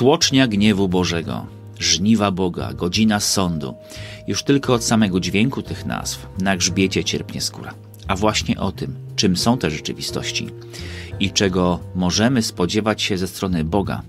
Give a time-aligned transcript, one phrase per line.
[0.00, 1.46] Tłocznia gniewu Bożego,
[1.78, 3.74] żniwa Boga, godzina sądu.
[4.26, 7.74] Już tylko od samego dźwięku tych nazw na grzbiecie cierpnie skóra.
[8.08, 10.48] A właśnie o tym, czym są te rzeczywistości
[11.20, 14.02] i czego możemy spodziewać się ze strony Boga,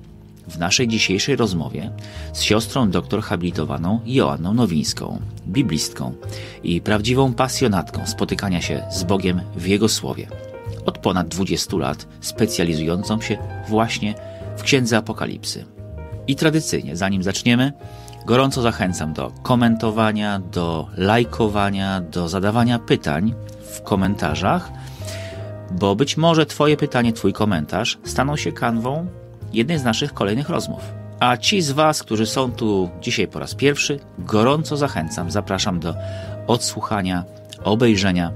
[0.48, 1.92] w naszej dzisiejszej rozmowie
[2.34, 6.14] z siostrą doktor habilitowaną Joanną Nowińską, biblistką
[6.64, 10.28] i prawdziwą pasjonatką spotykania się z Bogiem w Jego Słowie.
[10.86, 13.38] Od ponad 20 lat specjalizującą się
[13.70, 14.16] właśnie
[14.58, 15.81] w Księdze Apokalipsy.
[16.28, 17.74] I tradycyjnie, zanim zaczniemy,
[18.26, 24.72] gorąco zachęcam do komentowania, do lajkowania, do zadawania pytań w komentarzach,
[25.72, 29.08] bo być może Twoje pytanie, Twój komentarz staną się kanwą
[29.54, 30.94] jednej z naszych kolejnych rozmów.
[31.20, 35.96] A ci z Was, którzy są tu dzisiaj po raz pierwszy, gorąco zachęcam, zapraszam do
[36.48, 37.24] odsłuchania,
[37.64, 38.32] obejrzenia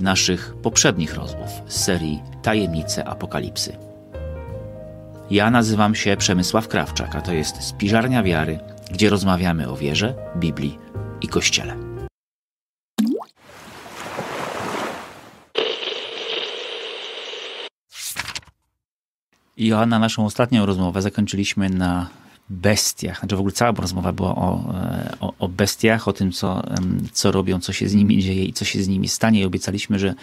[0.00, 3.89] naszych poprzednich rozmów z serii Tajemnice Apokalipsy.
[5.30, 8.58] Ja nazywam się Przemysław Krawczak, a to jest Spiżarnia Wiary,
[8.92, 10.78] gdzie rozmawiamy o wierze, Biblii
[11.20, 11.76] i Kościele.
[19.56, 22.08] Joanna, naszą ostatnią rozmowę zakończyliśmy na
[22.50, 23.18] bestiach.
[23.18, 26.62] Znaczy w ogóle cała rozmowa była o, e, o, o, bestiach, o tym, co,
[27.12, 29.40] co robią, co się z nimi dzieje i co się z nimi stanie.
[29.40, 30.14] I obiecaliśmy, że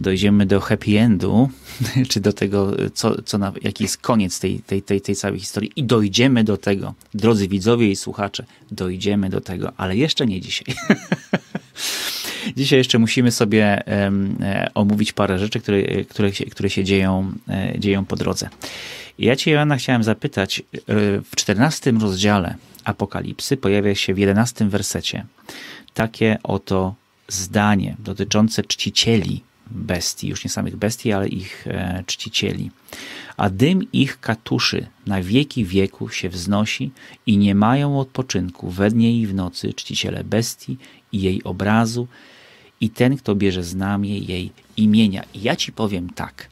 [0.00, 1.50] dojdziemy do happy endu,
[2.10, 5.72] czy do tego, co, co na, jaki jest koniec tej, tej, tej, tej całej historii.
[5.76, 10.74] I dojdziemy do tego, drodzy widzowie i słuchacze, dojdziemy do tego, ale jeszcze nie dzisiaj.
[12.58, 14.10] Dzisiaj jeszcze musimy sobie e,
[14.74, 18.48] omówić parę rzeczy, które, które, się, które się dzieją, e, dzieją po drodze.
[19.18, 20.62] Ja Cię, Joanna, chciałem zapytać, e,
[21.20, 25.26] w czternastym rozdziale Apokalipsy pojawia się w jedenastym wersecie
[25.94, 26.94] takie oto
[27.28, 31.66] zdanie dotyczące czcicieli bestii, już nie samych bestii, ale ich
[32.06, 32.70] czcicieli.
[33.36, 36.90] A dym ich katuszy na wieki wieku się wznosi
[37.26, 40.76] i nie mają odpoczynku we dnie i w nocy czciciele bestii
[41.12, 42.08] i jej obrazu
[42.80, 45.24] i ten, kto bierze znamię jej imienia.
[45.34, 46.48] I ja ci powiem tak.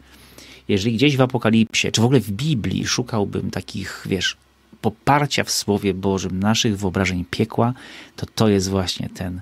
[0.69, 4.37] Jeżeli gdzieś w Apokalipsie, czy w ogóle w Biblii szukałbym takich, wiesz,
[4.81, 7.75] poparcia w Słowie Bożym naszych wyobrażeń piekła,
[8.17, 9.41] to to jest właśnie ten,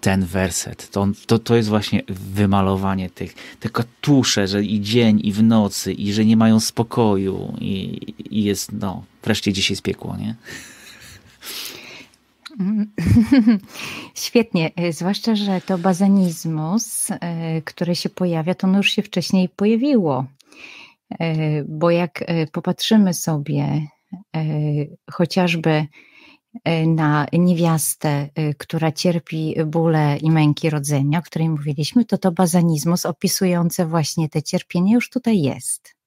[0.00, 0.90] ten werset.
[0.90, 5.92] To, to, to jest właśnie wymalowanie tych, te katusze, że i dzień, i w nocy,
[5.92, 10.34] i że nie mają spokoju, i, i jest, no, wreszcie dzisiaj jest piekło, nie?
[14.14, 20.24] Świetnie, e, zwłaszcza, że to bazanizmus, e, które się pojawia, to już się wcześniej pojawiło.
[21.20, 23.86] E, bo jak popatrzymy sobie
[25.10, 25.86] chociażby
[26.86, 33.86] na niewiastę, która cierpi bóle i męki rodzenia, o której mówiliśmy, to to bazanizmus opisujące
[33.86, 35.97] właśnie te cierpienie już tutaj jest.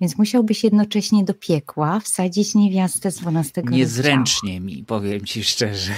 [0.00, 5.92] Więc musiałbyś jednocześnie do piekła wsadzić niewiastę z 12 Niezręcznie mi, powiem ci szczerze.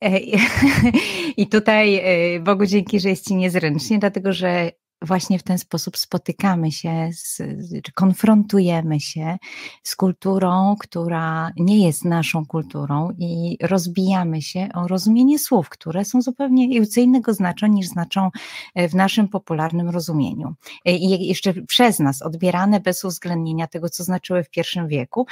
[1.36, 4.70] I tutaj e, Bogu dzięki, że jest ci niezręcznie, dlatego że
[5.04, 7.42] właśnie w ten sposób spotykamy się, z,
[7.84, 9.36] czy konfrontujemy się
[9.82, 16.22] z kulturą, która nie jest naszą kulturą i rozbijamy się o rozumienie słów, które są
[16.22, 18.30] zupełnie co innego znaczą niż znaczą
[18.74, 20.54] e, w naszym popularnym rozumieniu.
[20.84, 25.26] E, I jeszcze przez nas odbierane bez uwzględnienia tego, co znaczyły w pierwszym wieku.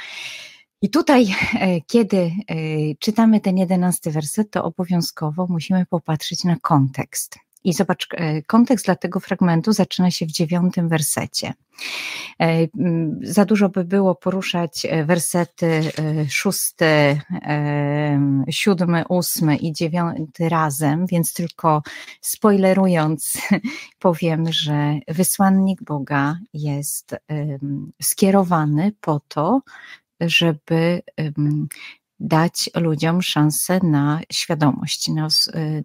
[0.81, 1.27] I tutaj,
[1.59, 2.31] e, kiedy
[2.99, 7.42] czytamy ten jedenasty werset, to obowiązkowo musimy popatrzeć na kontekst.
[7.63, 11.53] I zobacz, e, kontekst dla tego fragmentu zaczyna się w dziewiątym wersecie.
[12.41, 12.67] E,
[13.21, 15.81] za dużo by było poruszać e, wersety
[16.29, 17.19] szósty,
[18.49, 21.81] siódmy, ósmy i dziewiąty razem, więc tylko
[22.21, 23.37] spoilerując,
[23.99, 27.15] powiem, że wysłannik Boga jest
[28.01, 29.61] skierowany po to,
[30.21, 31.01] żeby
[32.23, 35.27] dać ludziom szansę na świadomość, na,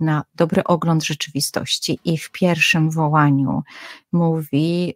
[0.01, 1.99] na dobry ogląd rzeczywistości.
[2.05, 3.63] I w pierwszym wołaniu
[4.13, 4.95] mówi: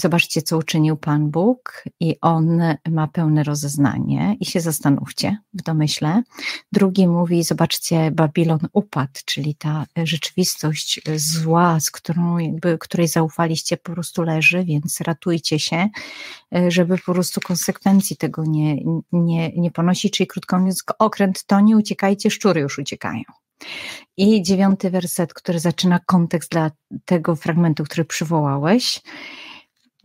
[0.00, 6.22] Zobaczcie, co uczynił Pan Bóg, i on ma pełne rozeznanie, i się zastanówcie w domyśle.
[6.72, 13.92] Drugi mówi: Zobaczcie, Babilon upadł, czyli ta rzeczywistość zła, z którą, jakby, której zaufaliście, po
[13.92, 15.88] prostu leży, więc ratujcie się,
[16.68, 18.76] żeby po prostu konsekwencji tego nie,
[19.12, 20.12] nie, nie ponosić.
[20.12, 23.22] Czyli krótko mówiąc, okręt tonie, uciekajcie, szczury już uciekają.
[24.16, 26.70] I dziewiąty werset, który zaczyna kontekst dla
[27.04, 29.02] tego fragmentu, który przywołałeś.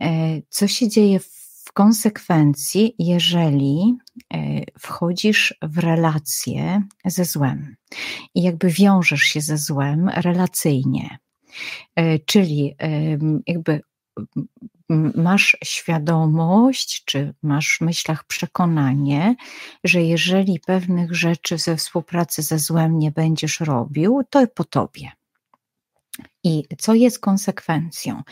[0.00, 3.96] E, co się dzieje w konsekwencji, jeżeli
[4.34, 7.76] e, wchodzisz w relację ze złem
[8.34, 11.18] i jakby wiążesz się ze złem relacyjnie?
[11.96, 12.76] E, czyli
[13.46, 13.80] jakby
[15.14, 19.36] masz świadomość, czy masz w myślach przekonanie,
[19.84, 25.10] że jeżeli pewnych rzeczy ze współpracy ze złem nie będziesz robił, to po tobie.
[26.44, 28.22] I co jest konsekwencją?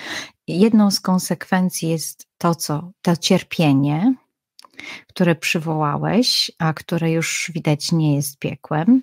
[0.49, 4.15] Jedną z konsekwencji jest to, co to cierpienie,
[5.09, 9.03] które przywołałeś, a które już widać nie jest piekłem.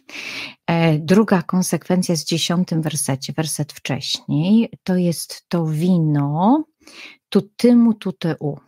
[0.67, 6.63] E, druga konsekwencja z dziesiątym wersecie, werset wcześniej, to jest to wino
[7.29, 8.57] tu tymu tu te u.
[8.57, 8.59] E,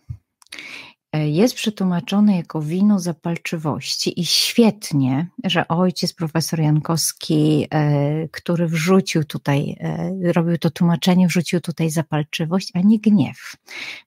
[1.14, 9.78] jest przetłumaczone jako wino zapalczywości i świetnie, że ojciec profesor Jankowski, e, który wrzucił tutaj,
[9.80, 13.56] e, robił to tłumaczenie, wrzucił tutaj zapalczywość, a nie gniew.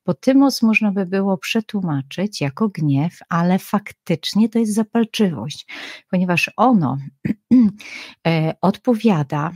[0.07, 5.67] Bo tymos można by było przetłumaczyć jako gniew, ale faktycznie to jest zapalczywość,
[6.11, 6.99] ponieważ ono
[8.61, 9.53] odpowiada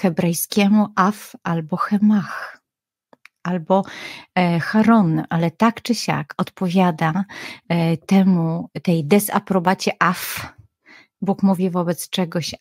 [0.00, 2.63] hebrajskiemu af albo hemach
[3.44, 3.84] albo
[4.34, 7.24] e, Haron, ale tak czy siak odpowiada
[7.68, 10.52] e, temu, tej desaprobacie af.
[11.22, 12.54] Bóg mówi wobec czegoś,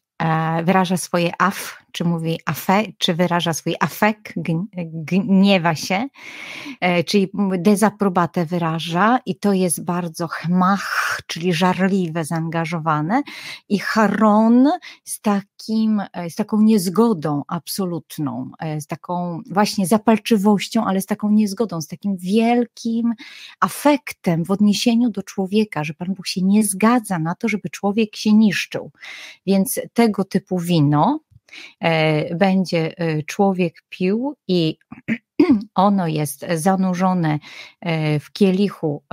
[0.64, 4.34] wyraża swoje af, czy mówi afe, czy wyraża swój afek,
[5.24, 6.08] gniewa się,
[6.82, 13.22] e, czyli dezaprobatę wyraża i to jest bardzo chmach, czyli żarliwe, zaangażowane
[13.70, 14.70] i charon
[15.04, 21.30] z takim, e, z taką niezgodą absolutną, e, z taką właśnie zapalczywością, ale z taką
[21.30, 23.14] niezgodą, z takim wielkim
[23.60, 28.16] afektem w odniesieniu do człowieka, że Pan Bóg się nie zgadza na to, żeby człowiek
[28.16, 28.92] się niszczył.
[29.46, 31.20] Więc tego typu wino,
[32.36, 34.78] będzie e, człowiek pił i
[35.76, 37.40] ono jest zanurzone
[37.82, 39.04] e, w kielichu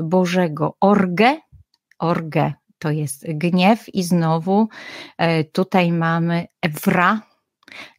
[0.00, 0.76] Bożego.
[0.80, 1.36] Orgę,
[1.98, 4.68] orgę to jest gniew i znowu
[5.52, 7.20] tutaj mamy ewra,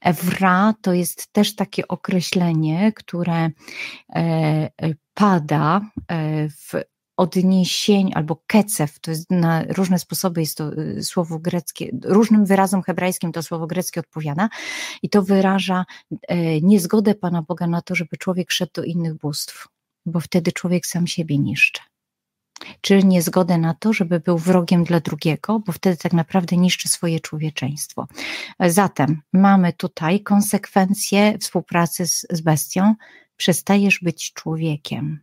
[0.02, 3.50] Ewra to jest też takie określenie, które
[5.14, 5.82] pada
[6.50, 6.74] w
[7.18, 12.82] odniesień albo kecew, to jest na różne sposoby jest to y, słowo greckie, różnym wyrazom
[12.82, 14.50] hebrajskim to słowo greckie odpowiada
[15.02, 15.86] i to wyraża
[16.28, 19.68] e, niezgodę Pana Boga na to, żeby człowiek szedł do innych bóstw,
[20.06, 21.82] bo wtedy człowiek sam siebie niszczy.
[22.82, 27.20] Czy niezgodę na to, żeby był wrogiem dla drugiego, bo wtedy tak naprawdę niszczy swoje
[27.20, 28.08] człowieczeństwo.
[28.60, 32.96] Zatem mamy tutaj konsekwencje współpracy z, z bestią.
[33.38, 35.20] Przestajesz być człowiekiem.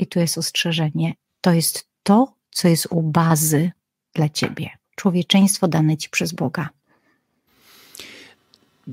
[0.00, 3.70] I tu jest ostrzeżenie to jest to, co jest u bazy
[4.14, 4.70] dla ciebie.
[4.96, 6.68] Człowieczeństwo dane ci przez Boga.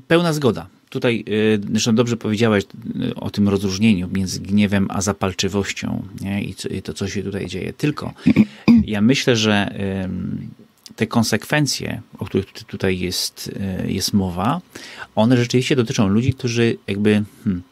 [0.07, 0.67] Pełna zgoda.
[0.89, 2.63] Tutaj y, zresztą dobrze powiedziałeś
[3.11, 6.43] y, o tym rozróżnieniu między gniewem a zapalczywością nie?
[6.43, 7.73] I to, co się tutaj dzieje.
[7.73, 8.13] Tylko
[8.85, 9.73] ja myślę, że
[10.95, 13.51] te konsekwencje, o których tutaj jest,
[13.85, 14.61] y, jest mowa,
[15.15, 17.63] one rzeczywiście dotyczą ludzi, którzy jakby hmm,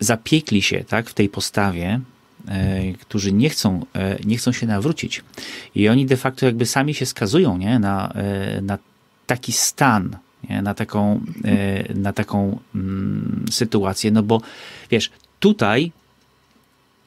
[0.00, 2.00] zapiekli się tak, w tej postawie,
[2.48, 5.22] E, którzy nie chcą, e, nie chcą się nawrócić.
[5.74, 7.78] I oni de facto jakby sami się skazują nie?
[7.78, 8.78] Na, e, na
[9.26, 10.16] taki stan,
[10.50, 10.62] nie?
[10.62, 11.20] Na, taką,
[11.94, 14.40] na taką mm, sytuację, no bo
[14.90, 15.10] wiesz,
[15.40, 15.92] tutaj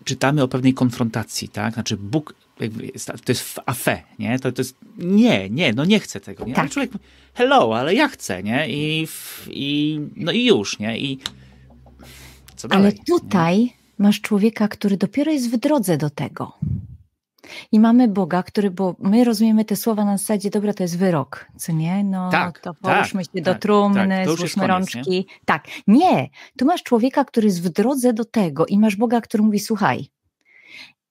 [0.03, 1.73] czytamy o pewnej konfrontacji, tak?
[1.73, 2.33] Znaczy Bóg
[2.93, 4.39] jest, to jest afe, nie?
[4.39, 6.53] To, to jest nie, nie, no nie chcę tego, nie?
[6.53, 6.59] Tak.
[6.59, 6.91] Ale człowiek
[7.33, 8.69] hello, ale ja chcę, nie?
[8.69, 9.07] I,
[9.47, 10.99] i no i już, nie?
[10.99, 11.19] I
[12.57, 12.85] co dalej?
[12.85, 16.53] Ale tutaj masz człowieka, który dopiero jest w drodze do tego.
[17.71, 21.47] I mamy Boga, który, bo my rozumiemy te słowa na zasadzie, dobra, to jest wyrok,
[21.57, 22.03] co nie?
[22.03, 25.11] No tak, to połóżmy tak, się do tak, trumny, tak, złóżmy rączki.
[25.11, 25.23] Nie?
[25.45, 26.29] Tak, nie.
[26.57, 30.07] Tu masz człowieka, który jest w drodze do tego i masz Boga, który mówi, słuchaj,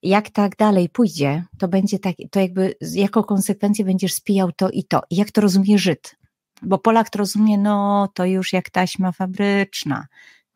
[0.03, 4.85] jak tak dalej pójdzie, to będzie tak, to jakby jako konsekwencję będziesz spijał to i
[4.85, 5.03] to.
[5.11, 6.17] I jak to rozumie Żyd?
[6.63, 10.07] Bo Polak to rozumie, no to już jak taśma fabryczna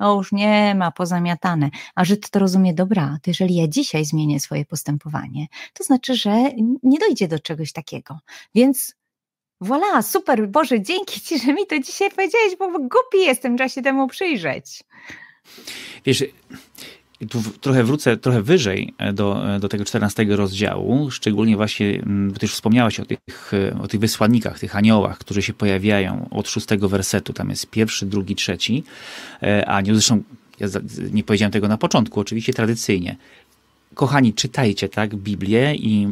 [0.00, 1.70] no już nie ma, pozamiatane.
[1.94, 6.30] A Żyd to rozumie, dobra, to jeżeli ja dzisiaj zmienię swoje postępowanie, to znaczy, że
[6.82, 8.18] nie dojdzie do czegoś takiego.
[8.54, 8.94] Więc
[9.60, 13.82] voilà, super, Boże, dzięki Ci, że mi to dzisiaj powiedziałeś, bo głupi jestem, trzeba się
[13.82, 14.84] temu przyjrzeć.
[16.04, 16.24] Wiesz,
[17.28, 22.30] tu trochę wrócę trochę wyżej e, do, e, do tego 14 rozdziału, szczególnie właśnie, mm,
[22.32, 26.28] bo ty już wspomniałaś o tych, e, o tych wysłannikach, tych aniołach, którzy się pojawiają
[26.30, 28.84] od szóstego wersetu, tam jest pierwszy, drugi, trzeci
[29.66, 30.22] anioł, zresztą
[30.60, 30.66] ja
[31.12, 33.16] nie powiedziałem tego na początku, oczywiście tradycyjnie.
[33.94, 36.08] Kochani, czytajcie tak Biblię i,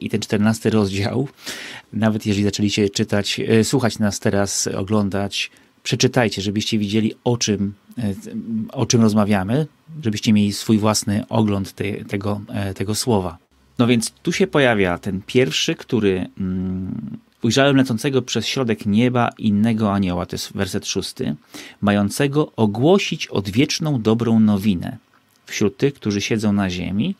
[0.00, 1.28] i ten czternasty rozdział,
[1.92, 5.50] nawet jeżeli zaczęliście czytać, słuchać nas teraz, oglądać,
[5.82, 7.74] przeczytajcie, żebyście widzieli o czym,
[8.72, 9.66] o czym rozmawiamy,
[10.02, 13.38] żebyście mieli swój własny ogląd te, tego, e, tego słowa.
[13.78, 19.92] No więc tu się pojawia ten pierwszy, który mm, ujrzałem lecącego przez środek nieba innego
[19.92, 21.36] anioła, to jest werset szósty,
[21.80, 24.96] mającego ogłosić odwieczną dobrą nowinę
[25.46, 27.14] wśród tych, którzy siedzą na ziemi,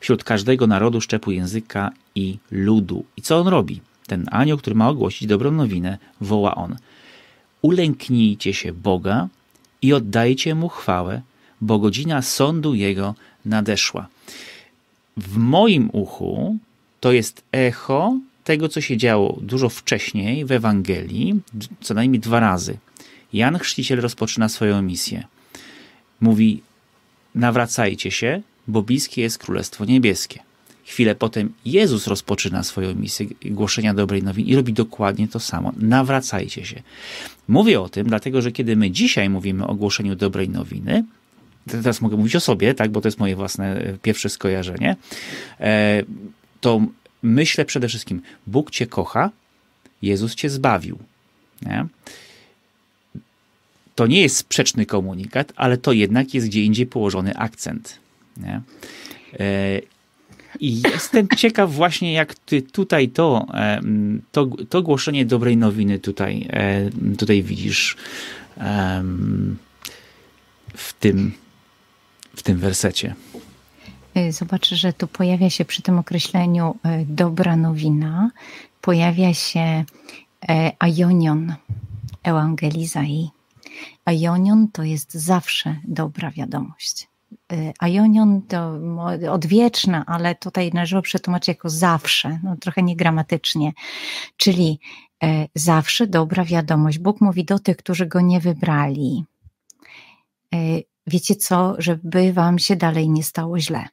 [0.00, 3.04] wśród każdego narodu, szczepu języka i ludu.
[3.16, 3.80] I co on robi?
[4.06, 6.76] Ten anioł, który ma ogłosić dobrą nowinę, woła on:
[7.62, 9.28] Ulęknijcie się Boga
[9.82, 11.22] i oddajcie mu chwałę,
[11.60, 14.08] bo godzina sądu jego nadeszła.
[15.16, 16.56] W moim uchu
[17.00, 21.40] to jest echo tego, co się działo dużo wcześniej w Ewangelii,
[21.80, 22.78] co najmniej dwa razy.
[23.32, 25.26] Jan Chrzciciel rozpoczyna swoją misję.
[26.20, 26.62] Mówi:
[27.34, 30.49] Nawracajcie się, bo bliskie jest Królestwo Niebieskie.
[30.90, 35.72] Chwilę potem Jezus rozpoczyna swoją misję głoszenia dobrej nowiny i robi dokładnie to samo.
[35.76, 36.82] Nawracajcie się.
[37.48, 41.04] Mówię o tym, dlatego że kiedy my dzisiaj mówimy o głoszeniu dobrej nowiny,
[41.66, 44.96] teraz mogę mówić o sobie, tak, bo to jest moje własne e, pierwsze skojarzenie,
[45.60, 46.02] e,
[46.60, 46.80] to
[47.22, 49.30] myślę przede wszystkim, Bóg cię kocha,
[50.02, 50.98] Jezus cię zbawił.
[51.62, 51.86] Nie?
[53.94, 57.98] To nie jest sprzeczny komunikat, ale to jednak jest gdzie indziej położony akcent.
[58.36, 58.60] Nie?
[60.54, 63.46] E, I jestem ciekaw właśnie, jak ty tutaj to,
[64.32, 66.48] to, to głoszenie dobrej nowiny tutaj,
[67.18, 67.96] tutaj widzisz
[70.74, 71.32] w tym,
[72.36, 73.14] w tym wersecie.
[74.16, 78.30] Y, zobacz, że tu pojawia się przy tym określeniu dobra nowina,
[78.80, 79.84] pojawia się
[80.48, 81.54] e, aionion,
[82.22, 83.30] ewangelizai.
[84.04, 87.09] Aionion to jest zawsze dobra wiadomość.
[87.78, 88.78] Aionion to
[89.30, 93.72] odwieczna, ale tutaj należy przetłumaczyć jako zawsze, no trochę niegramatycznie,
[94.36, 94.80] czyli
[95.22, 96.98] e, zawsze dobra wiadomość.
[96.98, 99.24] Bóg mówi do tych, którzy go nie wybrali.
[100.54, 100.58] E,
[101.06, 103.88] wiecie co, żeby wam się dalej nie stało źle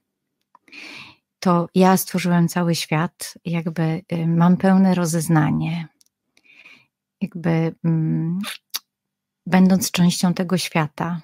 [1.39, 5.87] to ja stworzyłem cały świat, jakby y, mam pełne rozeznanie.
[7.21, 8.39] Jakby mm,
[9.45, 11.21] będąc częścią tego świata,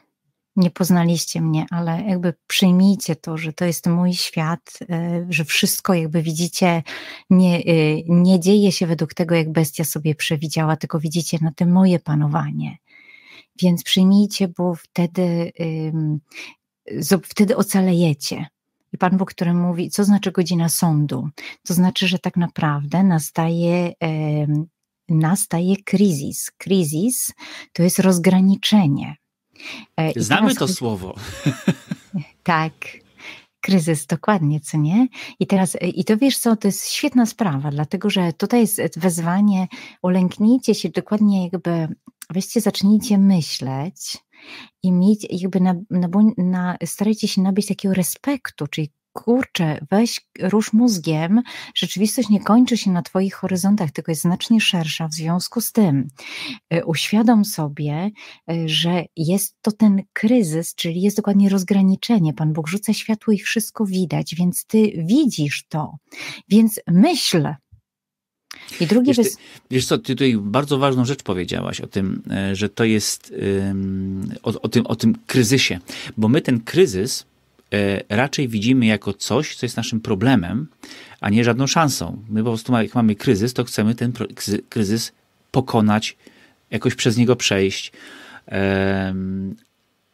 [0.55, 5.93] nie poznaliście mnie, ale jakby przyjmijcie to, że to jest mój świat, y, że wszystko
[5.93, 6.83] jakby widzicie
[7.29, 11.72] nie, y, nie dzieje się według tego, jak bestia sobie przewidziała, tylko widzicie na tym
[11.72, 12.77] moje panowanie.
[13.62, 15.51] Więc przyjmijcie, bo wtedy,
[17.24, 18.45] wtedy ocalejecie.
[18.93, 21.29] I Pan Bóg, który mówi, co znaczy godzina sądu?
[21.63, 24.48] To znaczy, że tak naprawdę nastaje, e,
[25.10, 26.51] nastaje kryzys.
[26.57, 27.33] Kryzys
[27.74, 29.15] to jest rozgraniczenie.
[29.98, 31.15] E, Znamy to słowo.
[32.43, 32.74] Tak,
[33.62, 35.07] kryzys, dokładnie, co nie?
[35.39, 39.67] I teraz, i to wiesz co, to jest świetna sprawa, dlatego że tutaj jest wezwanie,
[40.01, 41.88] ulęknijcie się dokładnie jakby,
[42.29, 44.17] weźcie, zacznijcie myśleć,
[44.83, 46.07] i mieć jakby na, na,
[46.38, 51.41] na, starajcie się nabyć takiego respektu, czyli kurczę, weź, rusz mózgiem,
[51.75, 55.08] rzeczywistość nie kończy się na Twoich horyzontach, tylko jest znacznie szersza.
[55.08, 56.08] W związku z tym
[56.74, 58.12] y, uświadom sobie,
[58.51, 62.34] y, że jest to ten kryzys, czyli jest dokładnie rozgraniczenie.
[62.34, 65.96] Pan Bóg rzuca światło i wszystko widać, więc Ty widzisz to.
[66.50, 67.48] Więc myśl,
[68.82, 69.36] i drugie wiesz, ty,
[69.72, 73.34] wiesz co, ty tutaj bardzo ważną rzecz powiedziałaś o tym, e, że to jest
[74.43, 75.79] o, o, tym, o tym kryzysie,
[76.17, 77.33] bo my ten kryzys e,
[78.10, 80.68] raczej widzimy jako coś, co jest naszym problemem,
[81.22, 82.24] a nie żadną szansą.
[82.30, 84.13] My po prostu jak mamy kryzys, to chcemy ten
[84.70, 85.12] kryzys
[85.51, 86.18] pokonać,
[86.72, 87.92] jakoś przez niego przejść.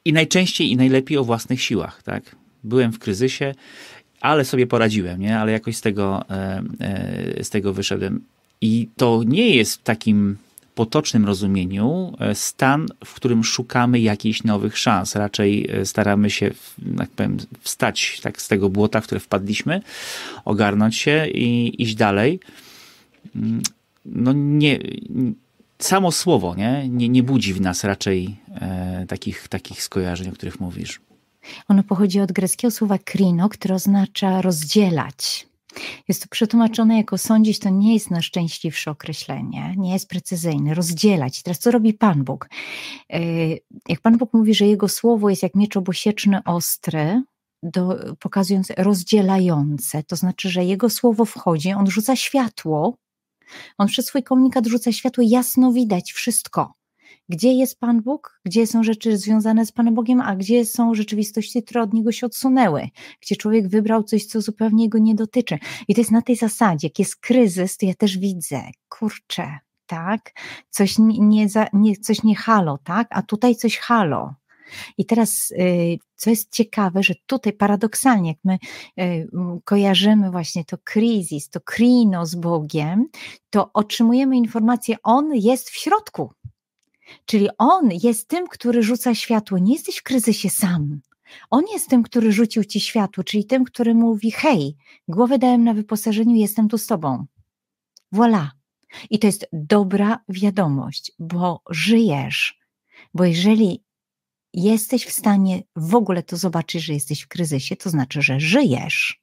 [0.06, 2.36] I najczęściej i najlepiej o własnych siłach, tak?
[2.64, 3.56] Byłem w kryzysie,
[4.22, 5.40] ale sobie poradziłem, nie?
[5.40, 6.26] Ale jakoś z tego,
[7.42, 8.24] z tego wyszedłem.
[8.62, 10.38] I to nie jest takim
[10.80, 15.16] potocznym rozumieniu e, stan, w którym szukamy jakichś nowych szans.
[15.16, 16.52] Raczej e, staramy się,
[17.00, 19.82] jak powiem, wstać tak z tego błota, w które wpadliśmy,
[20.46, 22.40] ogarnąć się i iść dalej.
[23.36, 23.62] Mm,
[24.06, 24.80] no nie,
[25.80, 30.60] samo słowo nie, nie, nie budzi w nas raczej e, takich, takich skojarzeń, o których
[30.60, 31.00] mówisz.
[31.68, 35.49] Ono pochodzi od greckiego słowa krino, które oznacza rozdzielać.
[36.08, 41.44] Jest to przetłumaczone jako sądzić, to nie jest najszczęśliwsze określenie, nie jest precyzyjne, rozdzielać.
[41.44, 42.50] Teraz co robi Pan Bóg?
[43.10, 43.20] E,
[43.88, 47.24] jak Pan Bóg mówi, że Jego słowo jest jak miecz obosieczny ostry,
[47.64, 52.96] do, pokazując rozdzielające, to znaczy, że Jego słowo wchodzi, On rzuca światło,
[53.78, 56.79] On przez swój komunikat rzuca światło, jasno widać wszystko
[57.30, 61.64] gdzie jest Pan Bóg, gdzie są rzeczy związane z Panem Bogiem, a gdzie są rzeczywistości,
[61.64, 62.90] które od Niego się odsunęły,
[63.22, 65.58] gdzie człowiek wybrał coś, co zupełnie go nie dotyczy.
[65.88, 70.32] I to jest na tej zasadzie, jak jest kryzys, to ja też widzę, kurczę, tak,
[70.70, 74.34] coś nie, nie, coś nie halo, tak, a tutaj coś halo.
[74.98, 78.58] I teraz, y, co jest ciekawe, że tutaj paradoksalnie, jak my
[79.04, 79.28] y,
[79.64, 83.06] kojarzymy właśnie to kryzys, to krino z Bogiem,
[83.50, 86.32] to otrzymujemy informację, On jest w środku.
[87.26, 89.58] Czyli On jest tym, który rzuca światło.
[89.58, 91.00] Nie jesteś w kryzysie sam.
[91.50, 94.76] On jest tym, który rzucił ci światło, czyli tym, który mówi: Hej,
[95.08, 97.26] głowę dałem na wyposażeniu, jestem tu z tobą.
[98.14, 98.48] Voilà.
[99.10, 102.60] I to jest dobra wiadomość, bo żyjesz.
[103.14, 103.84] Bo jeżeli
[104.54, 109.22] jesteś w stanie w ogóle to zobaczyć, że jesteś w kryzysie, to znaczy, że żyjesz,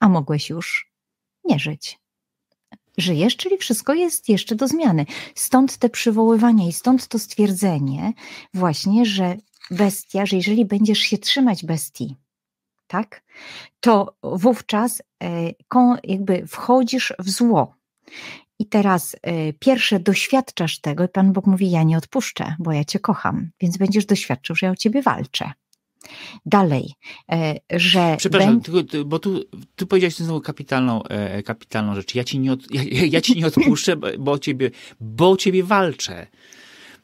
[0.00, 0.92] a mogłeś już
[1.44, 2.01] nie żyć.
[2.98, 5.06] Żyjesz, czyli wszystko jest jeszcze do zmiany.
[5.34, 8.12] Stąd te przywoływania i stąd to stwierdzenie,
[8.54, 9.36] właśnie, że
[9.70, 12.16] bestia, że jeżeli będziesz się trzymać bestii,
[12.86, 13.22] tak,
[13.80, 15.52] to wówczas e,
[16.04, 17.74] jakby wchodzisz w zło.
[18.58, 19.18] I teraz y,
[19.58, 23.76] pierwsze doświadczasz tego, i Pan Bóg mówi: Ja nie odpuszczę, bo ja Cię kocham, więc
[23.76, 25.52] będziesz doświadczył, że ja o Ciebie walczę.
[26.46, 26.92] Dalej,
[27.32, 27.36] y,
[27.70, 28.14] że.
[28.18, 29.04] Przepraszam, bę...
[29.04, 29.44] bo tu,
[29.76, 32.14] tu powiedziałeś znowu kapitalną, e, kapitalną rzecz.
[32.14, 35.64] Ja ci nie, od, ja, ja ci nie odpuszczę, bo o ciebie, bo o ciebie
[35.64, 36.26] walczę.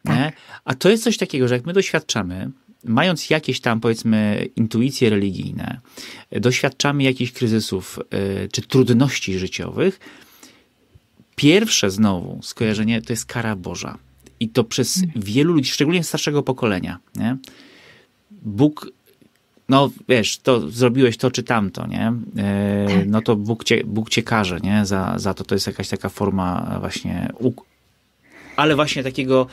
[0.05, 0.37] Tak.
[0.65, 2.51] A to jest coś takiego, że jak my doświadczamy,
[2.85, 5.81] mając jakieś tam, powiedzmy, intuicje religijne,
[6.31, 10.01] doświadczamy jakichś kryzysów e, czy trudności życiowych,
[11.39, 13.99] Pierwsze znowu skojarzenie to jest kara Boża.
[14.41, 15.25] I to przez mhm.
[15.25, 17.37] wielu ludzi, szczególnie starszego pokolenia, nie?
[18.43, 18.93] Bóg,
[19.69, 22.13] no wiesz, to zrobiłeś to czy tamto, nie?
[22.37, 23.07] E, tak.
[23.07, 24.87] no to Bóg cię, Bóg cię karze, nie?
[24.87, 25.45] Za, za to.
[25.45, 27.33] To jest jakaś taka forma właśnie,
[28.57, 29.47] ale właśnie takiego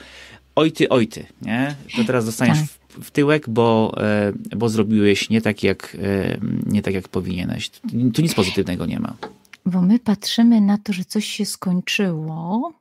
[0.56, 1.75] ojty, ojty, nie?
[1.96, 2.68] To teraz dostaniesz tak.
[2.68, 7.70] w, w, tyłek, bo, e, bo zrobiłeś nie tak, jak, e, nie tak, jak powinieneś.
[8.13, 9.13] Tu nic pozytywnego nie ma.
[9.65, 12.74] Bo my patrzymy na to, że coś się skończyło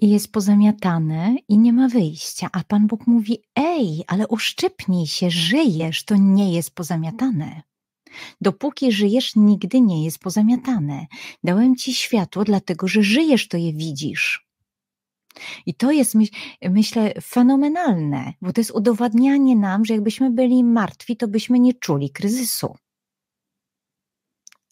[0.00, 5.30] i jest pozamiatane i nie ma wyjścia, a Pan Bóg mówi: Ej, ale uszczypnij się,
[5.30, 7.62] żyjesz, to nie jest pozamiatane.
[8.40, 11.06] Dopóki żyjesz, nigdy nie jest pozamiatane.
[11.44, 14.50] Dałem ci światło, dlatego że żyjesz, to je widzisz.
[15.66, 16.14] I to jest,
[16.70, 22.10] myślę, fenomenalne, bo to jest udowadnianie nam, że jakbyśmy byli martwi, to byśmy nie czuli
[22.10, 22.76] kryzysu.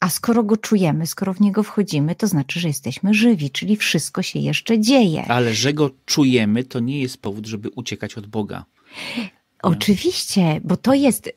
[0.01, 4.23] A skoro go czujemy, skoro w niego wchodzimy, to znaczy, że jesteśmy żywi, czyli wszystko
[4.23, 5.25] się jeszcze dzieje.
[5.29, 8.65] Ale że go czujemy, to nie jest powód, żeby uciekać od Boga.
[9.63, 11.33] Oczywiście, bo to jest,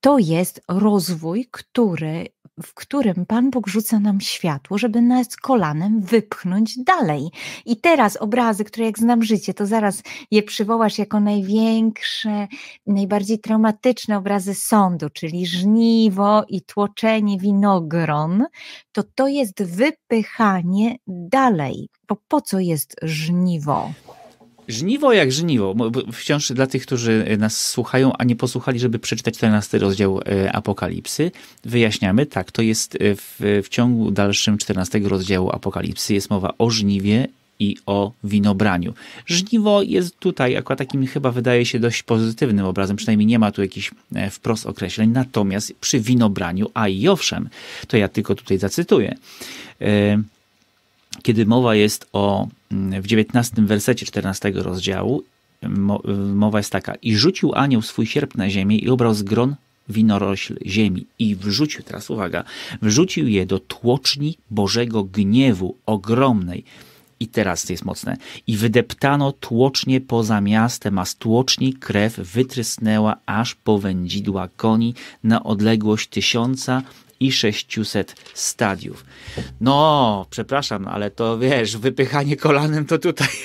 [0.00, 2.26] to jest rozwój, który
[2.62, 7.30] w którym Pan Bóg rzuca nam światło, żeby nas kolanem wypchnąć dalej.
[7.66, 12.48] I teraz obrazy, które jak znam życie, to zaraz je przywołasz jako największe,
[12.86, 18.44] najbardziej traumatyczne obrazy sądu, czyli żniwo i tłoczenie winogron,
[18.92, 21.88] to to jest wypychanie dalej.
[22.08, 23.90] Bo po co jest żniwo?
[24.70, 25.74] Żniwo jak żniwo.
[26.12, 31.30] Wciąż dla tych, którzy nas słuchają, a nie posłuchali, żeby przeczytać 14 rozdział e, Apokalipsy,
[31.64, 36.70] wyjaśniamy, tak, to jest e, w, w ciągu dalszym 14 rozdziału Apokalipsy jest mowa o
[36.70, 37.28] żniwie
[37.58, 38.94] i o winobraniu.
[39.26, 43.62] Żniwo jest tutaj akurat takim chyba wydaje się dość pozytywnym obrazem, przynajmniej nie ma tu
[43.62, 47.48] jakichś e, wprost określeń, natomiast przy winobraniu, a i owszem,
[47.88, 49.16] to ja tylko tutaj zacytuję,
[51.22, 52.48] kiedy mowa jest o
[53.00, 55.22] w 19 wersecie 14 rozdziału
[56.34, 59.56] mowa jest taka i rzucił anioł swój sierp na ziemię i obrał z gron
[59.88, 62.44] winorośl ziemi i wrzucił, teraz uwaga,
[62.82, 66.64] wrzucił je do tłoczni Bożego gniewu ogromnej.
[67.20, 68.16] I teraz to jest mocne.
[68.46, 75.42] I wydeptano tłocznie poza miastem, a z tłoczni krew wytrysnęła aż po wędzidła koni na
[75.42, 76.82] odległość tysiąca
[77.20, 79.04] i 600 stadiów.
[79.60, 83.28] No, przepraszam, ale to wiesz, wypychanie kolanem to tutaj.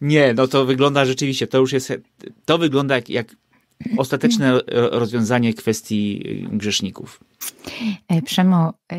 [0.00, 1.92] Nie, no to wygląda rzeczywiście, to już jest,
[2.44, 3.36] to wygląda jak, jak
[3.96, 6.22] ostateczne rozwiązanie kwestii
[6.52, 7.20] grzeszników.
[8.08, 8.96] E, Przemo, e,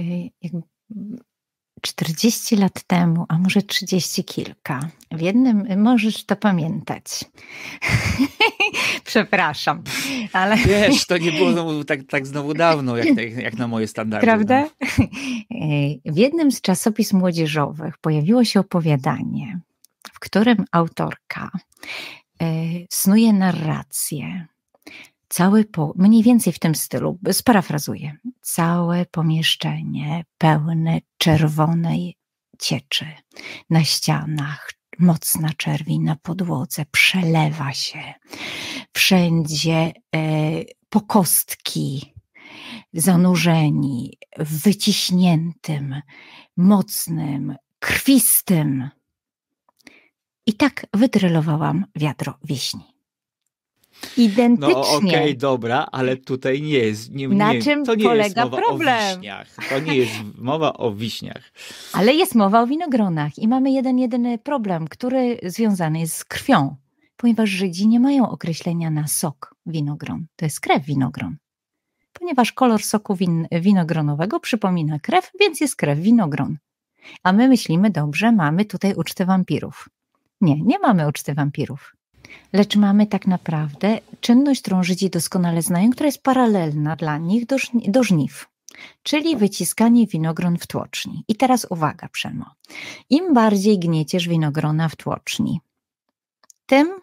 [1.87, 7.05] 40 lat temu, a może 30 kilka, w jednym możesz to pamiętać.
[9.05, 9.83] Przepraszam,
[10.33, 10.57] ale.
[10.57, 14.27] Wiesz, to nie było znowu, tak, tak znowu dawno, jak, jak na moje standardy.
[14.27, 14.69] Prawda?
[14.99, 15.07] No.
[16.05, 19.59] W jednym z czasopism młodzieżowych pojawiło się opowiadanie,
[20.13, 21.51] w którym autorka
[22.41, 22.45] e,
[22.89, 24.47] snuje narrację
[25.33, 32.17] całe po, mniej więcej w tym stylu, sparafrazuję, całe pomieszczenie pełne czerwonej
[32.59, 33.05] cieczy
[33.69, 38.13] na ścianach, mocna czerwień na podłodze, przelewa się.
[38.93, 40.21] Wszędzie e,
[40.89, 42.13] pokostki
[42.93, 46.01] zanurzeni w wyciśniętym,
[46.57, 48.89] mocnym, krwistym
[50.45, 52.92] I tak wydrylowałam wiadro wiśni.
[54.17, 54.73] Identycznie.
[54.73, 57.11] No okej, okay, dobra, ale tutaj nie jest.
[57.11, 59.13] Nie, Na nie, czym to nie polega jest mowa problem?
[59.13, 59.47] o wiśniach.
[59.69, 61.51] To nie jest mowa o wiśniach.
[61.93, 66.75] Ale jest mowa o winogronach i mamy jeden, jedyny problem, który związany jest z krwią,
[67.17, 70.25] ponieważ Żydzi nie mają określenia na sok winogron.
[70.35, 71.37] To jest krew winogron.
[72.13, 76.57] Ponieważ kolor soku win, winogronowego przypomina krew, więc jest krew winogron.
[77.23, 79.89] A my myślimy, dobrze, mamy tutaj ucztę wampirów.
[80.41, 81.95] Nie, nie mamy uczty wampirów.
[82.53, 87.57] Lecz mamy tak naprawdę czynność, którą Żydzi doskonale znają, która jest paralelna dla nich do,
[87.57, 88.47] żni do żniw,
[89.03, 91.23] czyli wyciskanie winogron w tłoczni.
[91.27, 92.45] I teraz uwaga, Przemo.
[93.09, 95.59] Im bardziej gnieciesz winogrona w tłoczni,
[96.65, 96.93] tym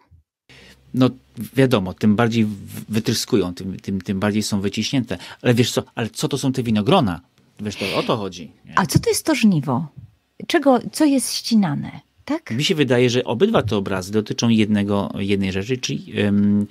[0.93, 1.09] no
[1.53, 2.47] wiadomo, tym bardziej
[2.89, 5.17] wytryskują, tym, tym, tym bardziej są wyciśnięte.
[5.41, 7.21] Ale wiesz co, ale co to są te winogrona?
[7.59, 8.51] Wiesz, to o to chodzi.
[8.65, 8.79] Nie?
[8.79, 9.87] A co to jest to żniwo?
[10.47, 11.99] Czego, co jest ścinane?
[12.25, 12.51] Tak?
[12.51, 16.67] Mi się wydaje, że obydwa te obrazy dotyczą jednego, jednej rzeczy, czyli um,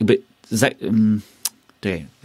[0.00, 0.18] jakby
[0.50, 1.20] za, um,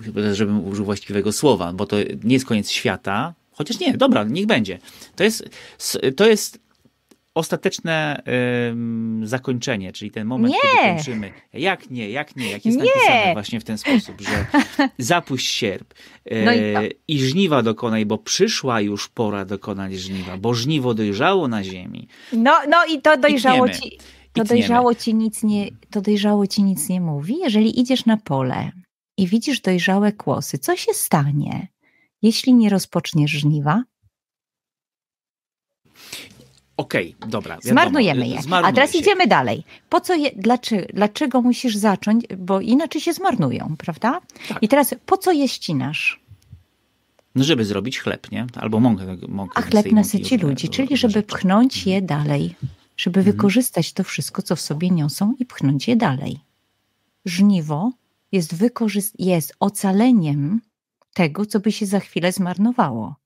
[0.04, 4.46] chyba żebym użył właściwego słowa, bo to nie jest koniec świata, chociaż nie, dobra, niech
[4.46, 4.80] będzie.
[5.16, 5.50] To jest,
[6.16, 6.60] to jest
[7.36, 8.24] ostateczne
[9.24, 10.60] zakończenie, czyli ten moment, nie.
[10.62, 11.32] kiedy kończymy.
[11.54, 12.86] Jak nie, jak nie, jak jest nie.
[12.86, 14.46] napisane właśnie w ten sposób, że
[14.98, 15.94] zapuść sierp
[16.26, 21.48] e, no i, i, żniwa dokonaj, bo przyszła już pora dokonać żniwa, bo żniwo dojrzało
[21.48, 22.08] na ziemi.
[22.34, 23.98] No, no i to dojrzało I ci...
[24.34, 27.38] To dojrzało, ci nic nie, to dojrzało ci nic nie mówi.
[27.40, 28.72] Jeżeli idziesz na pole
[29.18, 31.68] i widzisz dojrzałe kłosy, co się stanie,
[32.22, 33.84] jeśli nie rozpoczniesz żniwa?
[36.82, 37.56] Okej, okay, dobra.
[37.56, 38.40] Wiadomo, Zmarnujemy je.
[38.52, 39.00] A teraz się.
[39.00, 39.64] idziemy dalej.
[39.90, 44.22] Po co je, dlaczego, dlaczego musisz zacząć, bo inaczej się zmarnują, prawda?
[44.48, 44.64] Tak.
[44.64, 46.22] I teraz po co je ścinasz?
[47.36, 48.48] No, żeby zrobić chleb, nie?
[48.56, 49.18] Albo mąkę.
[49.28, 52.56] mąkę A chleb nasyci ludzi, czyli żeby pchnąć je dalej,
[52.98, 53.36] żeby mhm.
[53.36, 56.40] wykorzystać to wszystko, co w sobie niosą i pchnąć je dalej.
[57.26, 57.92] Żniwo
[58.32, 58.56] jest,
[59.20, 60.62] jest ocaleniem
[61.14, 63.21] tego, co by się za chwilę zmarnowało.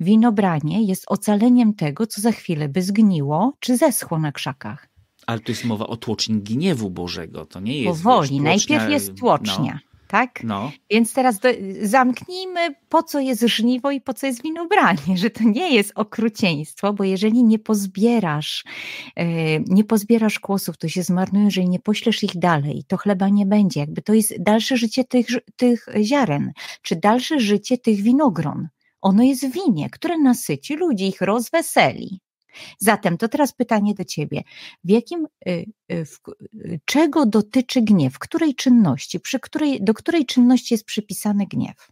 [0.00, 4.88] Winobranie jest ocaleniem tego, co za chwilę by zgniło czy zeschło na krzakach.
[5.26, 8.02] Ale to jest mowa o tłoczni gniewu Bożego, to nie jest.
[8.02, 9.72] Powoli, najpierw jest tłocznia.
[9.72, 9.94] No.
[10.08, 10.44] Tak?
[10.44, 10.72] No.
[10.90, 11.48] Więc teraz do,
[11.82, 16.92] zamknijmy, po co jest żniwo i po co jest winobranie, że to nie jest okrucieństwo,
[16.92, 18.64] bo jeżeli nie pozbierasz,
[19.16, 19.24] yy,
[19.66, 23.80] nie pozbierasz kłosów, to się zmarnują, jeżeli nie poślesz ich dalej, to chleba nie będzie.
[23.80, 28.68] Jakby to jest dalsze życie tych, tych ziaren, czy dalsze życie tych winogron.
[29.04, 32.20] Ono jest winie, które nasyci ludzi, ich rozweseli.
[32.78, 34.42] Zatem to teraz pytanie do ciebie.
[34.84, 36.20] W jakim, y, y, w,
[36.54, 38.18] y, czego dotyczy gniew?
[38.18, 39.20] Której czynności?
[39.20, 41.88] Przy której, do której czynności jest przypisany gniew?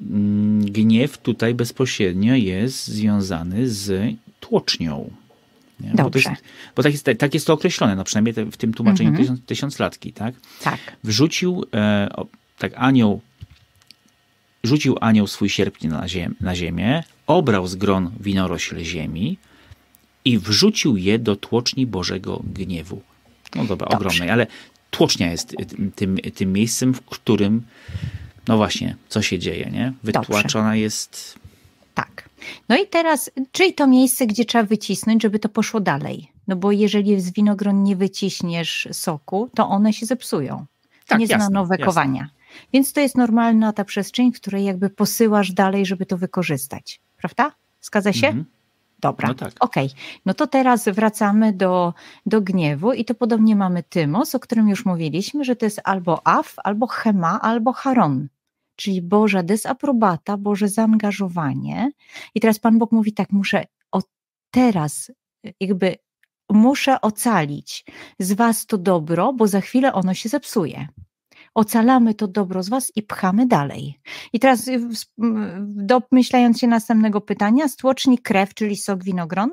[0.00, 5.10] Mm, gniew tutaj bezpośrednio jest związany z tłocznią.
[5.80, 5.90] Nie?
[5.94, 6.04] Dobrze.
[6.04, 6.42] Bo, to jest,
[6.76, 9.26] bo tak, jest, tak jest to określone, no przynajmniej w tym tłumaczeniu mhm.
[9.26, 10.12] tysiąc, tysiąclatki.
[10.12, 10.34] Tak?
[10.62, 10.78] tak.
[11.04, 12.26] Wrzucił, e, o,
[12.58, 13.20] tak anioł
[14.64, 19.38] rzucił anioł swój sierpnie na, ziem, na ziemię, obrał z gron winorośl ziemi
[20.24, 23.02] i wrzucił je do tłoczni Bożego gniewu.
[23.54, 23.96] No dobra, Dobrze.
[24.06, 24.46] ogromnej, ale
[24.90, 25.56] tłocznia jest
[25.94, 27.62] tym, tym miejscem, w którym,
[28.48, 29.92] no właśnie, co się dzieje, nie?
[30.02, 30.78] Wytłaczona Dobrze.
[30.78, 31.38] jest.
[31.94, 32.28] Tak.
[32.68, 36.28] No i teraz, czyli to miejsce, gdzie trzeba wycisnąć, żeby to poszło dalej.
[36.48, 40.66] No bo jeżeli z winogron nie wyciśniesz soku, to one się zepsują.
[41.06, 41.86] Tak, nie zna nowe jasne.
[41.86, 42.28] kowania.
[42.72, 47.00] Więc to jest normalna ta przestrzeń, w której jakby posyłasz dalej, żeby to wykorzystać.
[47.16, 47.52] Prawda?
[47.80, 48.26] Zgadza się?
[48.26, 48.44] Mhm.
[49.00, 49.52] Dobra, no tak.
[49.60, 49.86] okej.
[49.86, 49.98] Okay.
[50.26, 51.94] No to teraz wracamy do,
[52.26, 56.26] do gniewu i to podobnie mamy tymos, o którym już mówiliśmy, że to jest albo
[56.26, 58.28] af, albo chema, albo haron.
[58.76, 61.90] Czyli Boża desaprobata, Boże zaangażowanie.
[62.34, 64.02] I teraz Pan Bóg mówi tak, muszę o
[64.50, 65.12] teraz
[65.60, 65.96] jakby
[66.50, 67.84] muszę ocalić
[68.18, 70.88] z was to dobro, bo za chwilę ono się zepsuje
[71.56, 74.00] ocalamy to dobro z Was i pchamy dalej.
[74.32, 74.80] I teraz y,
[75.66, 79.50] domyślając się następnego pytania, stłocznik krew, czyli sok winogron,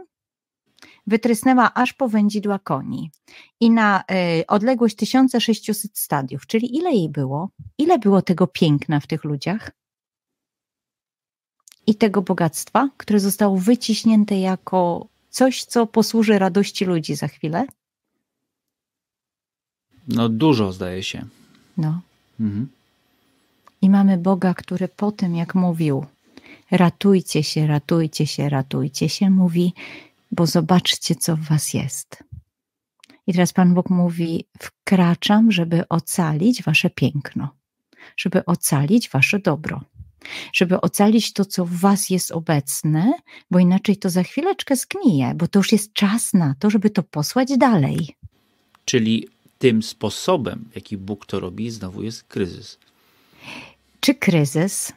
[1.07, 3.11] wytrysnęła aż po wędzidła koni
[3.59, 4.03] i na
[4.39, 7.49] y, odległość 1600 stadiów, czyli ile jej było?
[7.77, 9.71] Ile było tego piękna w tych ludziach?
[11.87, 17.65] I tego bogactwa, które zostało wyciśnięte jako coś, co posłuży radości ludzi za chwilę?
[20.07, 21.25] No dużo zdaje się.
[21.77, 22.01] No.
[22.39, 22.67] Mhm.
[23.81, 26.05] I mamy Boga, który po tym, jak mówił,
[26.71, 29.73] ratujcie się, ratujcie się, ratujcie się, mówi,
[30.31, 32.23] bo zobaczcie, co w was jest.
[33.27, 37.49] I teraz Pan Bóg mówi: Wkraczam, żeby ocalić wasze piękno,
[38.17, 39.81] żeby ocalić wasze dobro.
[40.53, 43.13] żeby ocalić to, co w was jest obecne,
[43.51, 47.03] bo inaczej to za chwileczkę zgnije, bo to już jest czas na to, żeby to
[47.03, 48.15] posłać dalej.
[48.85, 49.27] Czyli
[49.63, 52.77] tym sposobem, w jaki Bóg to robi, znowu jest kryzys.
[53.99, 54.93] Czy kryzys?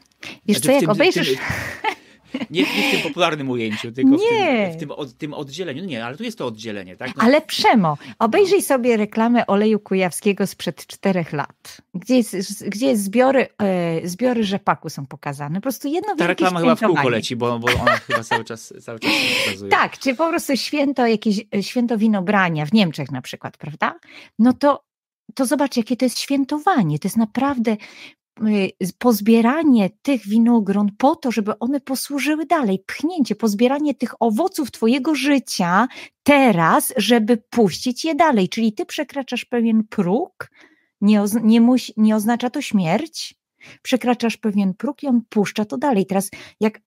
[0.47, 1.29] Wiesz znaczy, co, jak tym, obejrzysz...
[1.29, 1.39] Tym,
[2.51, 4.67] nie, nie, w tym popularnym ujęciu, tylko nie.
[4.67, 5.83] w tym, w tym, od, tym oddzieleniu.
[5.83, 7.17] No nie, ale tu jest to oddzielenie, tak?
[7.17, 7.23] No.
[7.23, 13.49] Ale Przemo, obejrzyj sobie reklamę oleju kujawskiego sprzed czterech lat, gdzie, jest, gdzie jest zbiory,
[13.59, 15.55] e, zbiory rzepaku są pokazane.
[15.55, 18.75] Po prostu jedno Ta reklama chyba w kółko leci, bo, bo ona chyba cały czas,
[18.83, 19.11] cały czas
[19.45, 19.71] pokazuje.
[19.71, 23.95] Tak, czy po prostu święto, jakieś e, święto winobrania w Niemczech na przykład, prawda?
[24.39, 24.87] No to
[25.35, 26.99] to zobacz, jakie to jest świętowanie.
[26.99, 27.77] To jest naprawdę
[28.99, 35.89] pozbieranie tych winogron po to, żeby one posłużyły dalej, pchnięcie, pozbieranie tych owoców Twojego życia
[36.23, 38.49] teraz, żeby puścić je dalej.
[38.49, 40.51] Czyli Ty przekraczasz pewien próg,
[41.01, 41.61] nie, nie,
[41.97, 43.35] nie oznacza to śmierć,
[43.83, 46.07] przekraczasz pewien próg i on puszcza to dalej.
[46.07, 46.81] Teraz jak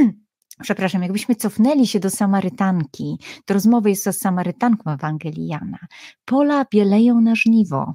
[0.62, 5.78] przepraszam, jakbyśmy cofnęli się do Samarytanki, to rozmowa jest o Samarytanką Ewangelii Jana.
[6.24, 7.94] Pola bieleją na żniwo.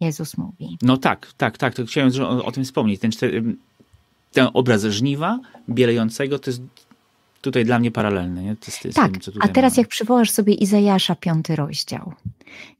[0.00, 0.78] Jezus mówi.
[0.82, 1.74] No tak, tak, tak.
[1.74, 3.00] To chciałem o, o tym wspomnieć.
[3.00, 3.10] Ten,
[4.32, 6.62] ten obraz żniwa bielejącego to jest
[7.40, 8.42] tutaj dla mnie paralelny.
[8.42, 8.56] Nie?
[8.56, 9.80] To tak, tym, a teraz mamy.
[9.80, 12.12] jak przywołasz sobie Izajasza, piąty rozdział,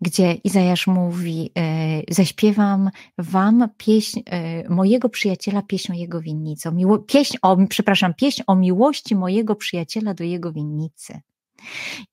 [0.01, 6.69] gdzie Izajasz mówi, e, zaśpiewam wam pieśń e, mojego przyjaciela, pieśń o jego winnicy.
[6.69, 11.21] O miło, pieśń o, przepraszam, pieśń o miłości mojego przyjaciela do jego winnicy.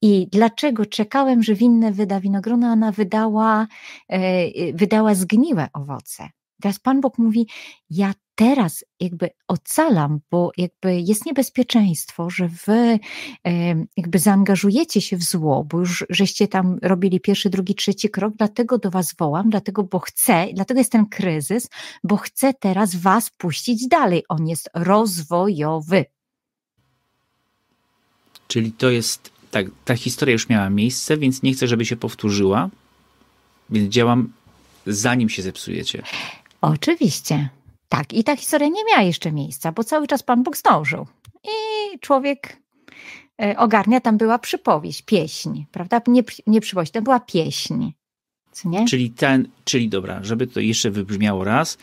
[0.01, 3.67] I dlaczego czekałem, że winne wyda winogrona, ona wydała,
[4.09, 6.29] e, wydała zgniłe owoce.
[6.61, 7.47] Teraz Pan Bóg mówi:
[7.89, 12.99] Ja teraz jakby ocalam, bo jakby jest niebezpieczeństwo, że wy e,
[13.97, 18.77] jakby zaangażujecie się w zło, bo już żeście tam robili pierwszy, drugi, trzeci krok, dlatego
[18.77, 21.69] do was wołam, dlatego, bo chcę, dlatego jest ten kryzys,
[22.03, 24.23] bo chcę teraz was puścić dalej.
[24.29, 26.05] On jest rozwojowy.
[28.47, 32.69] Czyli to jest tak, ta historia już miała miejsce, więc nie chcę, żeby się powtórzyła,
[33.69, 34.33] więc działam
[34.87, 36.03] zanim się zepsujecie.
[36.61, 37.49] Oczywiście.
[37.89, 41.07] Tak, i ta historia nie miała jeszcze miejsca, bo cały czas Pan Bóg zdążył.
[41.43, 42.57] I człowiek
[43.41, 46.01] e, ogarnia, tam była przypowieść, pieśń, prawda?
[46.07, 47.91] Nie, nie przypowieść, to była pieśń.
[48.51, 48.85] Co nie?
[48.85, 51.77] Czyli ten, czyli dobra, żeby to jeszcze wybrzmiało raz,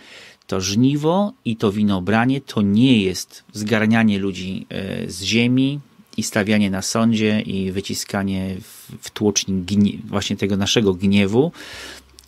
[0.46, 5.80] to żniwo i to winobranie to nie jest zgarnianie ludzi e, z ziemi,
[6.16, 8.56] i stawianie na sądzie i wyciskanie
[9.00, 11.52] w, tłocznik właśnie tego naszego gniewu,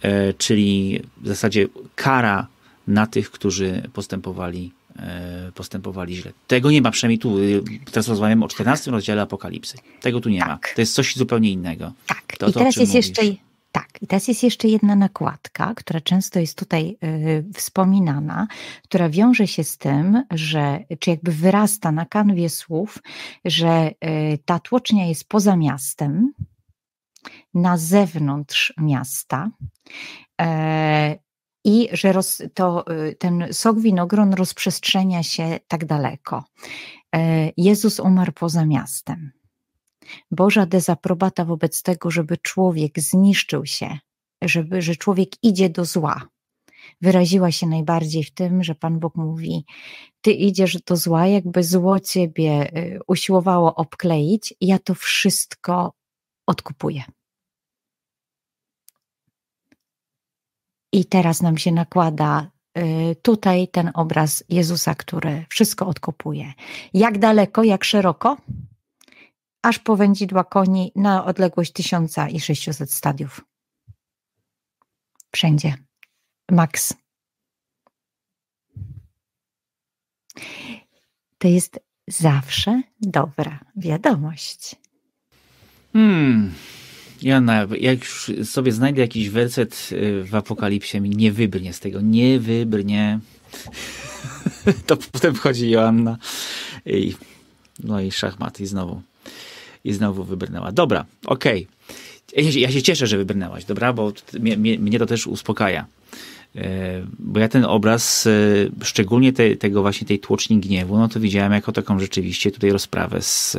[0.03, 2.47] e, czyli w zasadzie kara
[2.87, 6.33] na tych, którzy postępowali, e, postępowali źle.
[6.47, 7.43] Tego nie ma, przynajmniej tu, e,
[7.93, 9.79] teraz rozmawiamy o 14 rozdziale Apokalipsy.
[10.01, 10.49] Tego tu nie tak.
[10.49, 10.59] ma.
[10.75, 11.93] To jest coś zupełnie innego.
[12.07, 12.37] Tak.
[12.39, 13.07] To, I to, teraz jest mówisz.
[13.07, 13.46] jeszcze
[13.77, 18.47] tak, i teraz jest jeszcze jedna nakładka, która często jest tutaj y, wspominana,
[18.85, 22.99] która wiąże się z tym, że, czy jakby wyrasta na kanwie słów,
[23.45, 26.33] że y, ta tłocznia jest poza miastem,
[27.55, 29.51] na zewnątrz miasta.
[30.43, 30.47] Y,
[31.65, 36.45] i że roz, to, y, ten sok winogron rozprzestrzenia się tak daleko.
[37.17, 39.36] E, Jezus umarł poza miastem.
[40.31, 43.99] Boża dezaprobata wobec tego, żeby człowiek zniszczył się,
[44.43, 46.29] żeby, że człowiek idzie do zła.
[47.01, 49.65] Wyraziła się najbardziej w tym, że Pan Bóg mówi:
[50.21, 55.93] Ty idziesz do zła, jakby zło ciebie y, usiłowało obkleić, ja to wszystko
[56.47, 57.03] odkupuję.
[60.93, 66.53] I teraz nam się nakłada y, tutaj ten obraz Jezusa, który wszystko odkupuje.
[66.95, 68.37] Jak daleko, jak szeroko?
[69.63, 73.45] Aż po wędzidła koni na odległość 1600 stadiów.
[75.33, 75.75] Wszędzie.
[76.51, 76.95] Max.
[81.39, 84.77] To jest zawsze dobra wiadomość.
[85.93, 86.53] Hmm.
[87.23, 92.01] Jana, jak już sobie znajdę jakiś werset y, w Apokalipsie, mi nie wybrnie z tego,
[92.01, 93.21] nie wybrnie.
[94.87, 96.19] to potem wchodzi Joanna
[96.87, 97.15] i
[97.85, 99.03] no i szachmat i znowu
[99.87, 100.73] i znowu wybrnęła.
[100.73, 101.67] Dobra, okej.
[102.33, 102.45] Okay.
[102.45, 105.87] Ja, ja, się cieszę, że wybrnęłaś, dobra, bo mnie, mnie to też uspokaja.
[106.57, 108.31] E, bo ja ten obraz, e,
[108.85, 113.23] szczególnie te, tego właśnie tej tłoczni gniewu, no to widziałem jako taką rzeczywiście tutaj rozprawę
[113.23, 113.57] z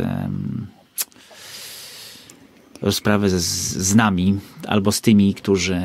[2.81, 3.33] rozprawę z,
[3.77, 5.81] z nami albo z tymi, którzy,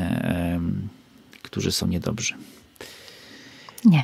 [1.41, 2.33] którzy są niedobrzy.
[3.85, 4.03] Nie.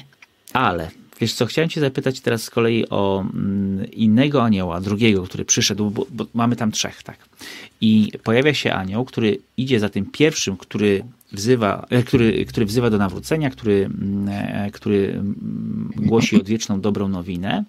[0.53, 5.45] Ale Wiesz co, chciałem cię zapytać teraz z kolei o mm, innego anioła, drugiego, który
[5.45, 7.29] przyszedł, bo, bo mamy tam trzech, tak.
[7.81, 12.89] I pojawia się anioł, który idzie za tym pierwszym, który wzywa, e, który, który wzywa
[12.89, 17.63] do nawrócenia, który, mm, e, który mm, głosi odwieczną dobrą nowinę.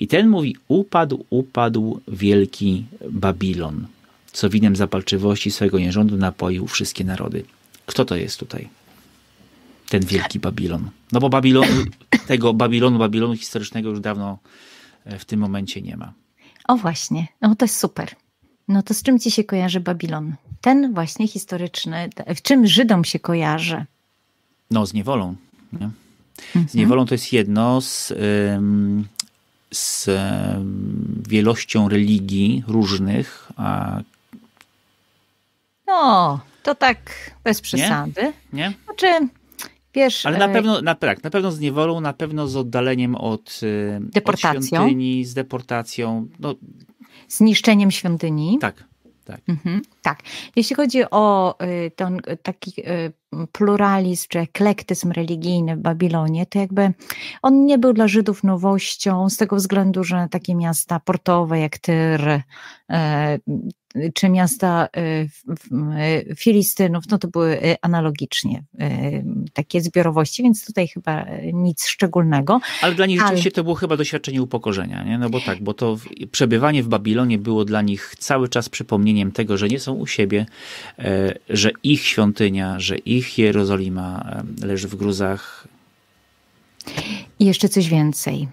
[0.00, 3.86] I ten mówi: Upadł, upadł wielki Babilon,
[4.32, 7.44] co winem zapalczywości swojego nierządu napoił wszystkie narody.
[7.86, 8.68] Kto to jest tutaj?
[9.88, 10.90] Ten wielki Babilon.
[11.12, 11.68] No bo Babilon,
[12.28, 14.38] tego Babilonu, Babilonu historycznego już dawno
[15.04, 16.12] e, w tym momencie nie ma.
[16.68, 18.16] O właśnie, no to jest super.
[18.68, 20.34] No to z czym ci się kojarzy Babilon?
[20.60, 23.84] Ten właśnie historyczny, w czym Żydom się kojarzy?
[24.70, 25.36] No z niewolą.
[25.72, 25.90] Nie?
[26.52, 26.66] Z mhm.
[26.74, 28.12] niewolą to jest jedno z,
[29.72, 30.08] z
[31.28, 33.52] wielością religii różnych.
[33.56, 34.00] A...
[35.86, 38.22] No, to tak bez przesady.
[38.22, 38.32] Nie?
[38.52, 38.72] Nie?
[38.84, 39.28] Znaczy,
[39.96, 40.26] wiesz...
[40.26, 43.60] Ale na e, pewno, na, tak, na pewno z niewolą, na pewno z oddaleniem od,
[44.00, 44.60] deportacją.
[44.60, 46.28] od świątyni, z deportacją.
[46.38, 46.54] No,
[47.28, 48.58] zniszczeniem świątyni.
[48.60, 48.84] Tak.
[49.24, 49.40] Tak.
[49.48, 50.22] Mhm, tak.
[50.56, 52.72] Jeśli chodzi o y, ten taki
[53.52, 56.92] pluralizm czy eklektyzm religijny w Babilonie, to jakby
[57.42, 62.40] on nie był dla Żydów nowością z tego względu, że takie miasta portowe jak Tyr,
[62.90, 63.38] e,
[64.14, 68.64] czy miasta e, Filistynów, no to były e, analogicznie
[69.52, 72.60] takie zbiorowości, więc tutaj chyba nic szczególnego.
[72.82, 73.54] Ale dla nich rzeczywiście Ale...
[73.54, 75.18] to było chyba doświadczenie upokorzenia, nie?
[75.18, 75.96] no bo tak, bo to
[76.32, 80.46] przebywanie w Babilonie było dla nich cały czas przypomnieniem tego, że nie są u siebie,
[81.48, 85.68] że ich świątynia, że ich Jerozolima leży w gruzach.
[87.38, 88.48] I jeszcze coś więcej.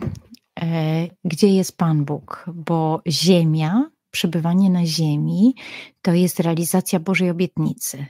[1.25, 2.45] Gdzie jest Pan Bóg?
[2.53, 5.55] Bo ziemia przebywanie na ziemi
[6.01, 8.05] to jest realizacja Bożej obietnicy.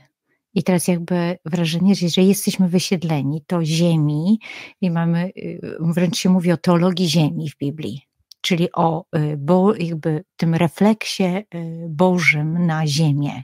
[0.54, 4.38] I teraz jakby wrażenie, że jesteśmy wysiedleni, to ziemi,
[4.80, 8.02] i mamy, y, wręcz się mówi o teologii ziemi w Biblii,
[8.40, 11.44] czyli o y, bo, jakby tym refleksie y,
[11.88, 13.42] Bożym na ziemię,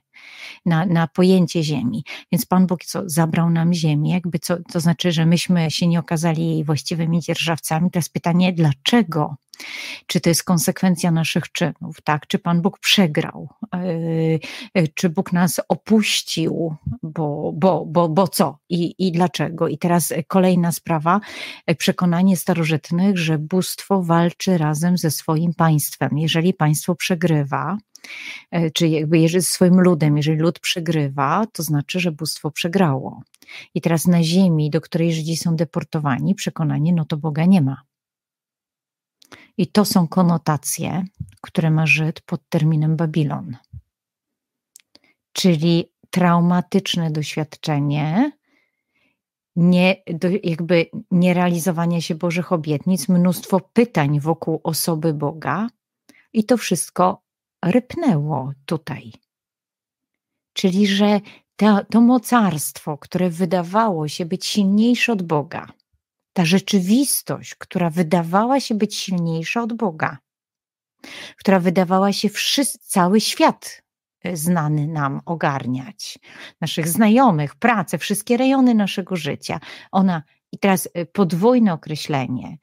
[0.66, 2.04] na, na pojęcie ziemi.
[2.32, 5.98] Więc Pan Bóg co, zabrał nam ziemię, jakby co, to znaczy, że myśmy się nie
[5.98, 7.90] okazali jej właściwymi dzierżawcami.
[7.90, 9.36] Teraz pytanie, dlaczego?
[10.06, 12.26] Czy to jest konsekwencja naszych czynów, tak?
[12.26, 13.48] Czy Pan Bóg przegrał?
[14.74, 16.74] E, czy Bóg nas opuścił?
[17.02, 18.58] Bo, bo, bo, bo co?
[18.68, 19.68] I, I dlaczego?
[19.68, 21.20] I teraz kolejna sprawa,
[21.66, 26.18] e, przekonanie starożytnych, że bóstwo walczy razem ze swoim państwem.
[26.18, 27.78] Jeżeli państwo przegrywa,
[28.74, 33.22] czy jakby jeżeli swoim ludem, jeżeli lud przegrywa, to znaczy, że bóstwo przegrało.
[33.74, 37.82] I teraz na ziemi, do której Żydzi są deportowani, przekonanie, no to Boga nie ma.
[39.56, 41.04] I to są konotacje,
[41.40, 43.56] które ma Żyd pod terminem Babilon.
[45.32, 48.32] Czyli traumatyczne doświadczenie,
[49.56, 55.68] nie, do, jakby nierealizowanie się Bożych obietnic, mnóstwo pytań wokół osoby Boga,
[56.32, 57.22] i to wszystko
[57.64, 59.12] rypnęło tutaj.
[60.52, 61.20] Czyli, że
[61.56, 65.66] to, to mocarstwo, które wydawało się być silniejsze od Boga,
[66.32, 70.18] ta rzeczywistość, która wydawała się być silniejsza od Boga,
[71.36, 72.28] która wydawała się
[72.80, 73.82] cały świat
[74.24, 76.18] e, znany nam ogarniać,
[76.60, 79.60] naszych znajomych, pracę, wszystkie rejony naszego życia.
[79.92, 82.58] Ona i teraz e, podwójne określenie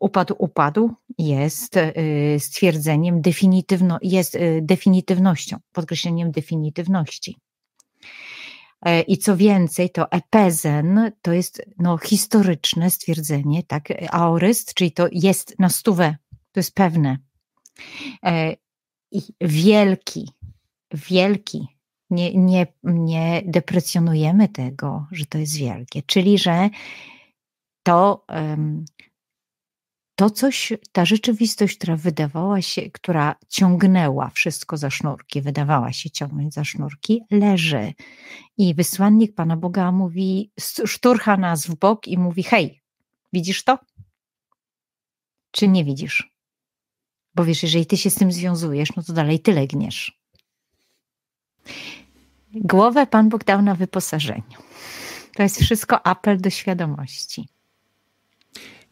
[0.00, 1.74] upadł, upadł jest
[2.38, 7.38] stwierdzeniem definitywno, jest definitywnością, podkreśleniem definitywności.
[8.82, 15.08] E, I co więcej, to epezen to jest no, historyczne stwierdzenie, tak, aoryst, czyli to
[15.12, 16.16] jest na stówę,
[16.52, 17.18] to jest pewne.
[18.24, 18.56] E,
[19.10, 20.30] I wielki,
[20.94, 21.66] wielki,
[22.10, 26.70] nie, nie, nie deprecjonujemy tego, że to jest wielkie, czyli że
[27.88, 28.24] to
[30.14, 36.54] to coś, ta rzeczywistość, która wydawała się, która ciągnęła wszystko za sznurki, wydawała się ciągnąć
[36.54, 37.92] za sznurki, leży.
[38.56, 40.52] I wysłannik Pana Boga mówi,
[40.86, 42.82] szturcha nas w bok i mówi: Hej,
[43.32, 43.78] widzisz to?
[45.50, 46.32] Czy nie widzisz?
[47.34, 50.20] Bo wiesz, jeżeli ty się z tym związujesz, no to dalej ty legniesz.
[52.54, 54.58] Głowę Pan Bóg dał na wyposażeniu.
[55.34, 57.48] To jest wszystko apel do świadomości.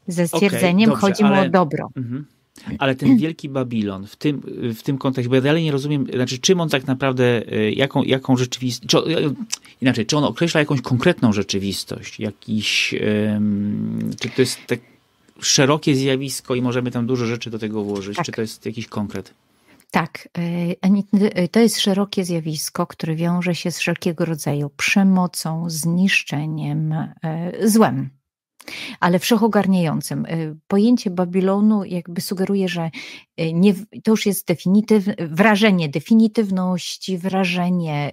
[0.08, 1.88] Ze stwierdzeniem okay, dobrze, chodzi mu o dobro.
[1.96, 2.24] Mhm.
[2.78, 4.42] Ale ten wielki Babilon w tym,
[4.74, 8.02] w tym kontekście, bo ja dalej nie rozumiem, znaczy czym on tak naprawdę, e, jaką,
[8.02, 9.34] jaką rzeczywistość, czy, e,
[9.82, 12.94] inaczej, czy on określa jakąś konkretną rzeczywistość, jakiś,
[13.30, 14.78] um, czy to jest tak
[15.40, 18.26] szerokie zjawisko i możemy tam dużo rzeczy do tego włożyć, tak.
[18.26, 19.34] czy to jest jakiś konkret?
[19.90, 20.28] Tak,
[21.34, 26.94] e, to jest szerokie zjawisko, które wiąże się z wszelkiego rodzaju przemocą, zniszczeniem,
[27.64, 28.10] złem.
[29.00, 30.26] Ale wszechogarniającym.
[30.26, 32.90] Y, pojęcie Babilonu jakby sugeruje, że
[33.40, 38.12] y, nie, to już jest definityw, wrażenie definitywności, wrażenie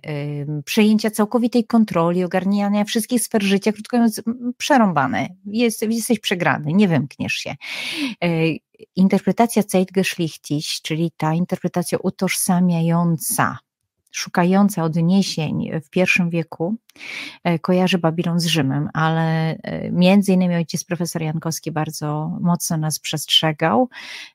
[0.66, 4.22] przejęcia całkowitej kontroli, ogarniania wszystkich sfer życia, krótko mówiąc,
[4.58, 5.30] przerąbane.
[5.45, 7.56] Jest, jesteś przegrany, nie wymkniesz się.
[8.24, 8.58] Y,
[8.95, 13.58] interpretacja Zeitgeschlichtig, czyli ta interpretacja utożsamiająca
[14.14, 16.76] szukająca odniesień w pierwszym wieku,
[17.43, 22.99] e, kojarzy Babilon z Rzymem, ale e, między innymi ojciec profesor Jankowski bardzo mocno nas
[22.99, 23.89] przestrzegał,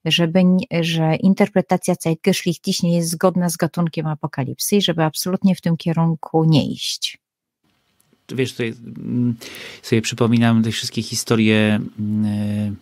[0.04, 0.42] żeby,
[0.80, 6.44] że interpretacja Zeitgeschlichtig nie jest zgodna z gatunkiem apokalipsy i żeby absolutnie w tym kierunku
[6.44, 7.18] nie iść.
[8.32, 9.36] Wiesz, tutaj mm,
[9.82, 12.76] sobie przypominam te wszystkie historie mm,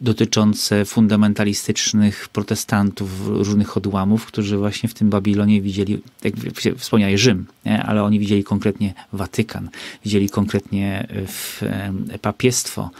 [0.00, 6.34] dotyczące fundamentalistycznych protestantów, różnych odłamów, którzy właśnie w tym Babilonie widzieli, jak
[6.76, 7.82] wspomniałeś, Rzym, nie?
[7.82, 9.70] ale oni widzieli konkretnie Watykan,
[10.04, 12.90] widzieli konkretnie e, w, e, papiestwo.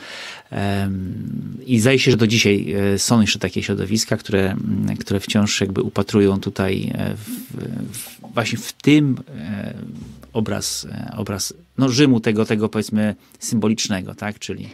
[1.66, 4.56] I zdaje się, że do dzisiaj e, są jeszcze takie środowiska, które,
[5.00, 7.56] które wciąż jakby upatrują tutaj w,
[7.98, 9.16] w, właśnie w tym
[10.32, 10.86] obraz,
[11.16, 14.68] obraz no Rzymu, tego, tego powiedzmy symbolicznego, tak, czyli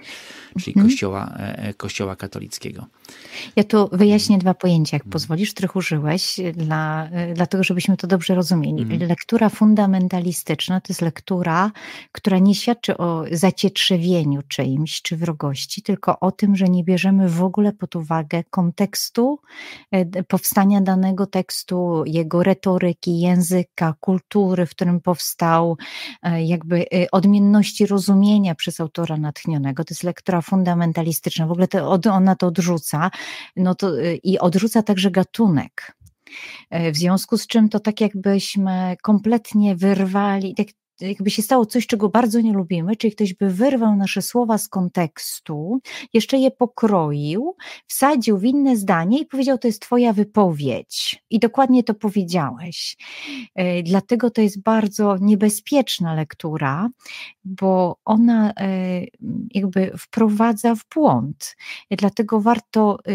[0.60, 0.86] czyli mhm.
[0.86, 2.86] kościoła, e, e, kościoła katolickiego.
[3.56, 8.34] Ja tu wyjaśnię dwa pojęcia, jak pozwolisz, których użyłeś, dla, e, dlatego żebyśmy to dobrze
[8.34, 8.82] rozumieli.
[8.82, 9.08] Mhm.
[9.08, 11.70] Lektura fundamentalistyczna to jest lektura,
[12.12, 17.42] która nie świadczy o zacietrzewieniu czyimś czy wrogości, tylko o tym, że nie bierzemy w
[17.42, 19.38] ogóle pod uwagę kontekstu
[20.28, 25.76] powstania danego tekstu, jego retoryki, języka, kultury, w którym powstał,
[26.44, 29.84] jakby odmienności rozumienia przez autora natchnionego.
[29.84, 33.10] To jest lektura fundamentalistyczna, w ogóle to, ona to odrzuca,
[33.56, 35.96] no to, y, i odrzuca także gatunek.
[36.70, 40.66] E, w związku z czym to tak jakbyśmy kompletnie wyrwali, tak
[41.00, 44.68] jakby się stało coś, czego bardzo nie lubimy, czyli ktoś by wyrwał nasze słowa z
[44.68, 45.80] kontekstu,
[46.12, 51.24] jeszcze je pokroił, wsadził w inne zdanie i powiedział, to jest twoja wypowiedź.
[51.30, 52.96] I dokładnie to powiedziałeś.
[53.54, 56.88] E, dlatego to jest bardzo niebezpieczna lektura,
[57.44, 59.00] bo ona e,
[59.50, 61.56] jakby wprowadza w błąd.
[61.90, 63.12] Dlatego warto, e,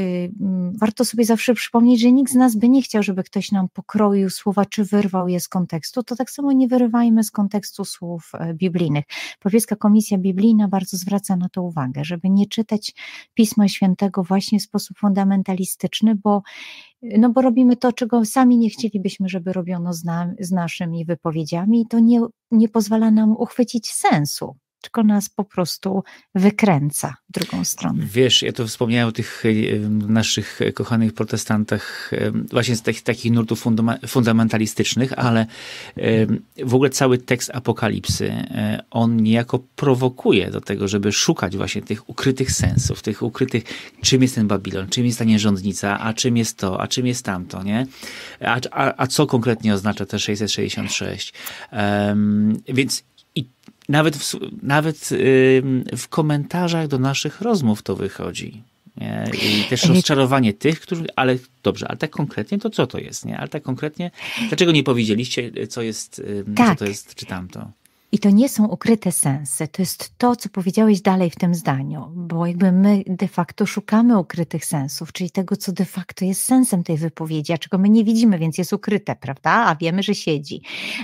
[0.79, 4.29] warto sobie zawsze przypomnieć, że nikt z nas by nie chciał, żeby ktoś nam pokroił
[4.29, 6.03] słowa, czy wyrwał je z kontekstu.
[6.03, 9.05] To tak samo nie wyrywajmy z kontekstu kontekstu słów e, biblijnych.
[9.39, 12.93] Powiedzka Komisja Biblijna bardzo zwraca na to uwagę, żeby nie czytać
[13.33, 16.41] Pisma Świętego właśnie w sposób fundamentalistyczny, bo,
[17.01, 21.81] no bo robimy to, czego sami nie chcielibyśmy, żeby robiono z, na, z naszymi wypowiedziami
[21.81, 26.03] i to nie, nie pozwala nam uchwycić sensu tylko nas po prostu
[26.35, 28.05] wykręca w drugą stronę.
[28.05, 29.43] Wiesz, ja to wspomniałem o tych
[30.07, 32.11] naszych kochanych protestantach,
[32.51, 33.65] właśnie z takich, takich nurtów
[34.07, 35.45] fundamentalistycznych, ale
[36.63, 42.09] w ogóle cały tekst Apokalipsy, e, on niejako prowokuje do tego, żeby szukać właśnie tych
[42.09, 43.63] ukrytych sensów, tych ukrytych,
[44.01, 47.25] czym jest ten Babilon, czym jest ta nierządnica, a czym jest to, a czym jest
[47.25, 47.85] tamto, nie?
[48.41, 51.33] A, a, a co konkretnie oznacza te 666?
[51.71, 53.03] Um, więc
[53.89, 55.09] nawet w, nawet
[55.97, 58.63] w komentarzach do naszych rozmów to wychodzi.
[58.97, 59.25] Nie?
[59.33, 63.37] I też rozczarowanie tych, którzy, ale dobrze, ale tak konkretnie to co to jest, nie?
[63.37, 64.11] Ale tak konkretnie,
[64.47, 66.21] dlaczego nie powiedzieliście, co jest,
[66.55, 66.69] tak.
[66.69, 67.71] co to jest, czy tamto?
[68.11, 72.11] I to nie są ukryte sensy, to jest to, co powiedziałeś dalej w tym zdaniu,
[72.15, 76.83] bo jakby my de facto szukamy ukrytych sensów, czyli tego, co de facto jest sensem
[76.83, 79.51] tej wypowiedzi, a czego my nie widzimy, więc jest ukryte, prawda?
[79.51, 80.61] A wiemy, że siedzi.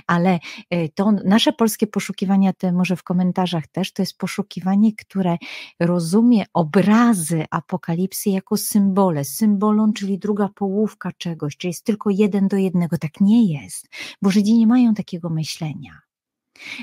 [0.08, 0.40] Ale
[0.74, 5.38] y, to nasze polskie poszukiwania, te może w komentarzach też, to jest poszukiwanie, które
[5.80, 9.26] rozumie obrazy apokalipsy jako symbole.
[9.26, 12.98] Symbolon, czyli druga połówka czegoś, czyli jest tylko jeden do jednego.
[12.98, 13.88] Tak nie jest,
[14.22, 16.05] bo Żydzi nie mają takiego myślenia.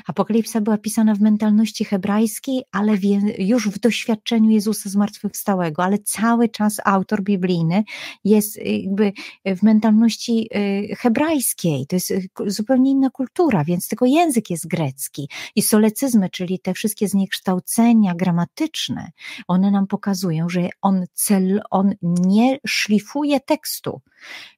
[0.06, 2.96] Apokalipsa była pisana w mentalności hebrajskiej, ale
[3.38, 7.84] już w doświadczeniu Jezusa zmartwychwstałego, ale cały czas autor biblijny
[8.24, 9.12] jest jakby
[9.44, 10.48] w mentalności
[10.90, 11.86] y, hebrajskiej.
[11.86, 15.28] To jest y, zupełnie inna kultura, więc tylko język jest grecki.
[15.56, 19.10] I solecyzmy, czyli te wszystkie zniekształcenia gramatyczne,
[19.48, 24.00] one nam pokazują, że on, cel, on nie szlifuje tekstu,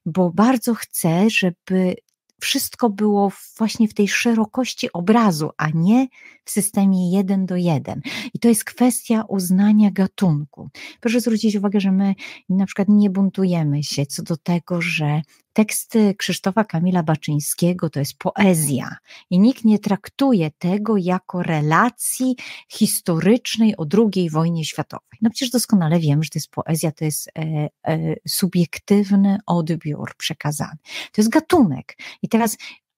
[0.05, 1.95] bo bardzo chce, żeby
[2.41, 6.07] wszystko było właśnie w tej szerokości obrazu, a nie
[6.45, 8.01] w systemie jeden do jeden.
[8.33, 10.69] I to jest kwestia uznania gatunku.
[10.99, 12.15] Proszę zwrócić uwagę, że my
[12.49, 15.21] na przykład nie buntujemy się co do tego, że
[15.55, 18.97] teksty Krzysztofa Kamila Baczyńskiego to jest poezja
[19.29, 22.35] i nikt nie traktuje tego jako relacji
[22.69, 25.19] historycznej o II wojnie światowej.
[25.21, 30.77] No przecież doskonale wiemy, że to jest poezja, to jest e, e, subiektywny odbiór przekazany.
[31.11, 31.97] To jest gatunek.
[32.21, 32.57] I teraz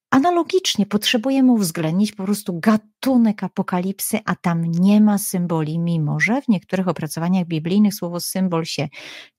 [0.09, 6.47] Analogicznie potrzebujemy uwzględnić po prostu gatunek apokalipsy, a tam nie ma symboli, mimo że w
[6.47, 8.87] niektórych opracowaniach biblijnych słowo symbol się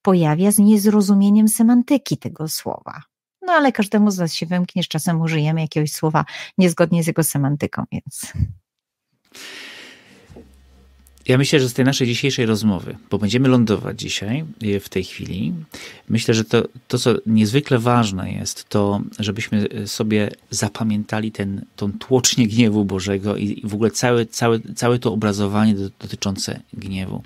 [0.02, 3.02] pojawia z niezrozumieniem semantyki tego słowa.
[3.42, 6.24] No ale każdemu z nas się wymknie, czasem użyjemy jakiegoś słowa
[6.58, 8.32] niezgodnie z jego semantyką, więc.
[11.28, 15.04] Ja myślę, że z tej naszej dzisiejszej rozmowy, bo będziemy lądować dzisiaj e, w tej
[15.04, 15.52] chwili,
[16.08, 22.46] myślę, że to, to co niezwykle ważne jest, to żebyśmy sobie zapamiętali ten, tą tłocznię
[22.48, 27.22] gniewu Bożego i w ogóle całe, całe, całe to obrazowanie dotyczące gniewu.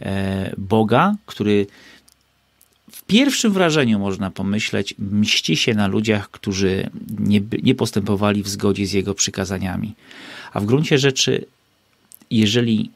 [0.00, 1.66] E, Boga, który
[2.92, 8.86] w pierwszym wrażeniu można pomyśleć, mści się na ludziach, którzy nie, nie postępowali w zgodzie
[8.86, 9.94] z jego przykazaniami.
[10.52, 11.46] A w gruncie rzeczy,
[12.30, 12.90] jeżeli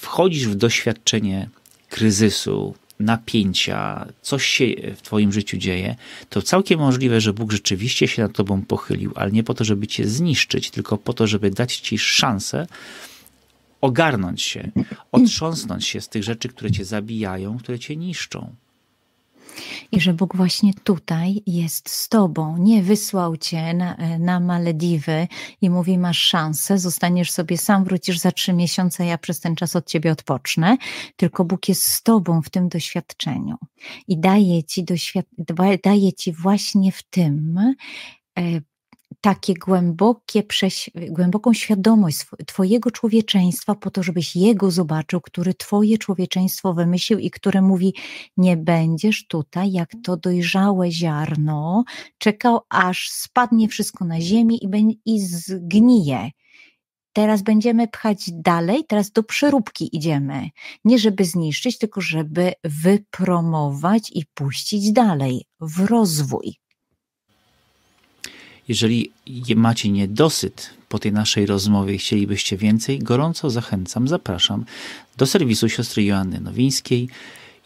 [0.00, 1.48] wchodzisz w doświadczenie
[1.88, 5.96] kryzysu, napięcia, coś się w Twoim życiu dzieje,
[6.28, 9.86] to całkiem możliwe, że Bóg rzeczywiście się nad Tobą pochylił, ale nie po to, żeby
[9.86, 12.66] Cię zniszczyć, tylko po to, żeby dać Ci szansę
[13.80, 14.70] ogarnąć się,
[15.12, 18.54] otrząsnąć się z tych rzeczy, które Cię zabijają, które Cię niszczą.
[19.92, 25.28] I że Bóg właśnie tutaj jest z Tobą, nie wysłał Cię na, na Malediwy
[25.60, 29.76] i mówi: Masz szansę, zostaniesz sobie sam, wrócisz za trzy miesiące, ja przez ten czas
[29.76, 30.76] od Ciebie odpocznę.
[31.16, 33.56] Tylko Bóg jest z Tobą w tym doświadczeniu
[34.08, 37.58] i daje Ci, doświad- daje ci właśnie w tym
[38.38, 38.42] e,
[39.20, 40.42] takie głębokie,
[41.10, 47.62] głęboką świadomość Twojego człowieczeństwa, po to, żebyś Jego zobaczył, który Twoje człowieczeństwo wymyślił i które
[47.62, 47.94] mówi:
[48.36, 51.84] Nie będziesz tutaj, jak to dojrzałe ziarno,
[52.18, 56.30] czekał, aż spadnie wszystko na ziemię i, i zgnije.
[57.12, 60.50] Teraz będziemy pchać dalej, teraz do przeróbki idziemy.
[60.84, 66.59] Nie żeby zniszczyć, tylko żeby wypromować i puścić dalej w rozwój.
[68.70, 69.12] Jeżeli
[69.56, 74.64] macie niedosyt po tej naszej rozmowie i chcielibyście więcej, gorąco zachęcam, zapraszam
[75.16, 77.08] do serwisu siostry Joanny Nowińskiej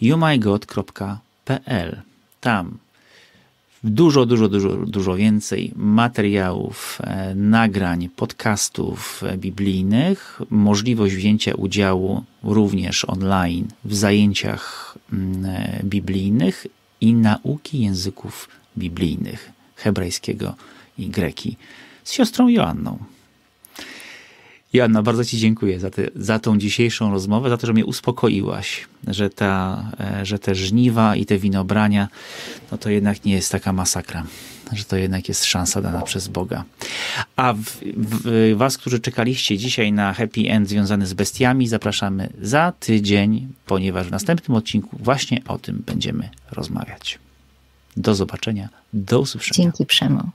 [0.00, 2.02] youmygod.pl.
[2.40, 2.78] Tam
[3.84, 13.04] dużo, dużo, dużo, dużo więcej materiałów, e, nagrań, podcastów e, biblijnych, możliwość wzięcia udziału również
[13.04, 16.66] online w zajęciach mm, e, biblijnych
[17.00, 18.48] i nauki języków
[18.78, 20.54] biblijnych hebrajskiego
[20.98, 21.56] i Greki
[22.04, 22.98] z siostrą Joanną.
[24.74, 28.86] Joanna, bardzo Ci dziękuję za, te, za tą dzisiejszą rozmowę, za to, że mnie uspokoiłaś,
[29.06, 32.08] że, ta, e, że te żniwa i te winobrania,
[32.72, 34.26] no to jednak nie jest taka masakra,
[34.72, 36.64] że to jednak jest szansa dana przez Boga.
[37.36, 37.60] A w,
[37.96, 44.06] w, Was, którzy czekaliście dzisiaj na happy end związany z bestiami, zapraszamy za tydzień, ponieważ
[44.06, 47.18] w następnym odcinku właśnie o tym będziemy rozmawiać.
[47.96, 49.56] Do zobaczenia, do usłyszenia.
[49.56, 50.30] Dzięki Przemo.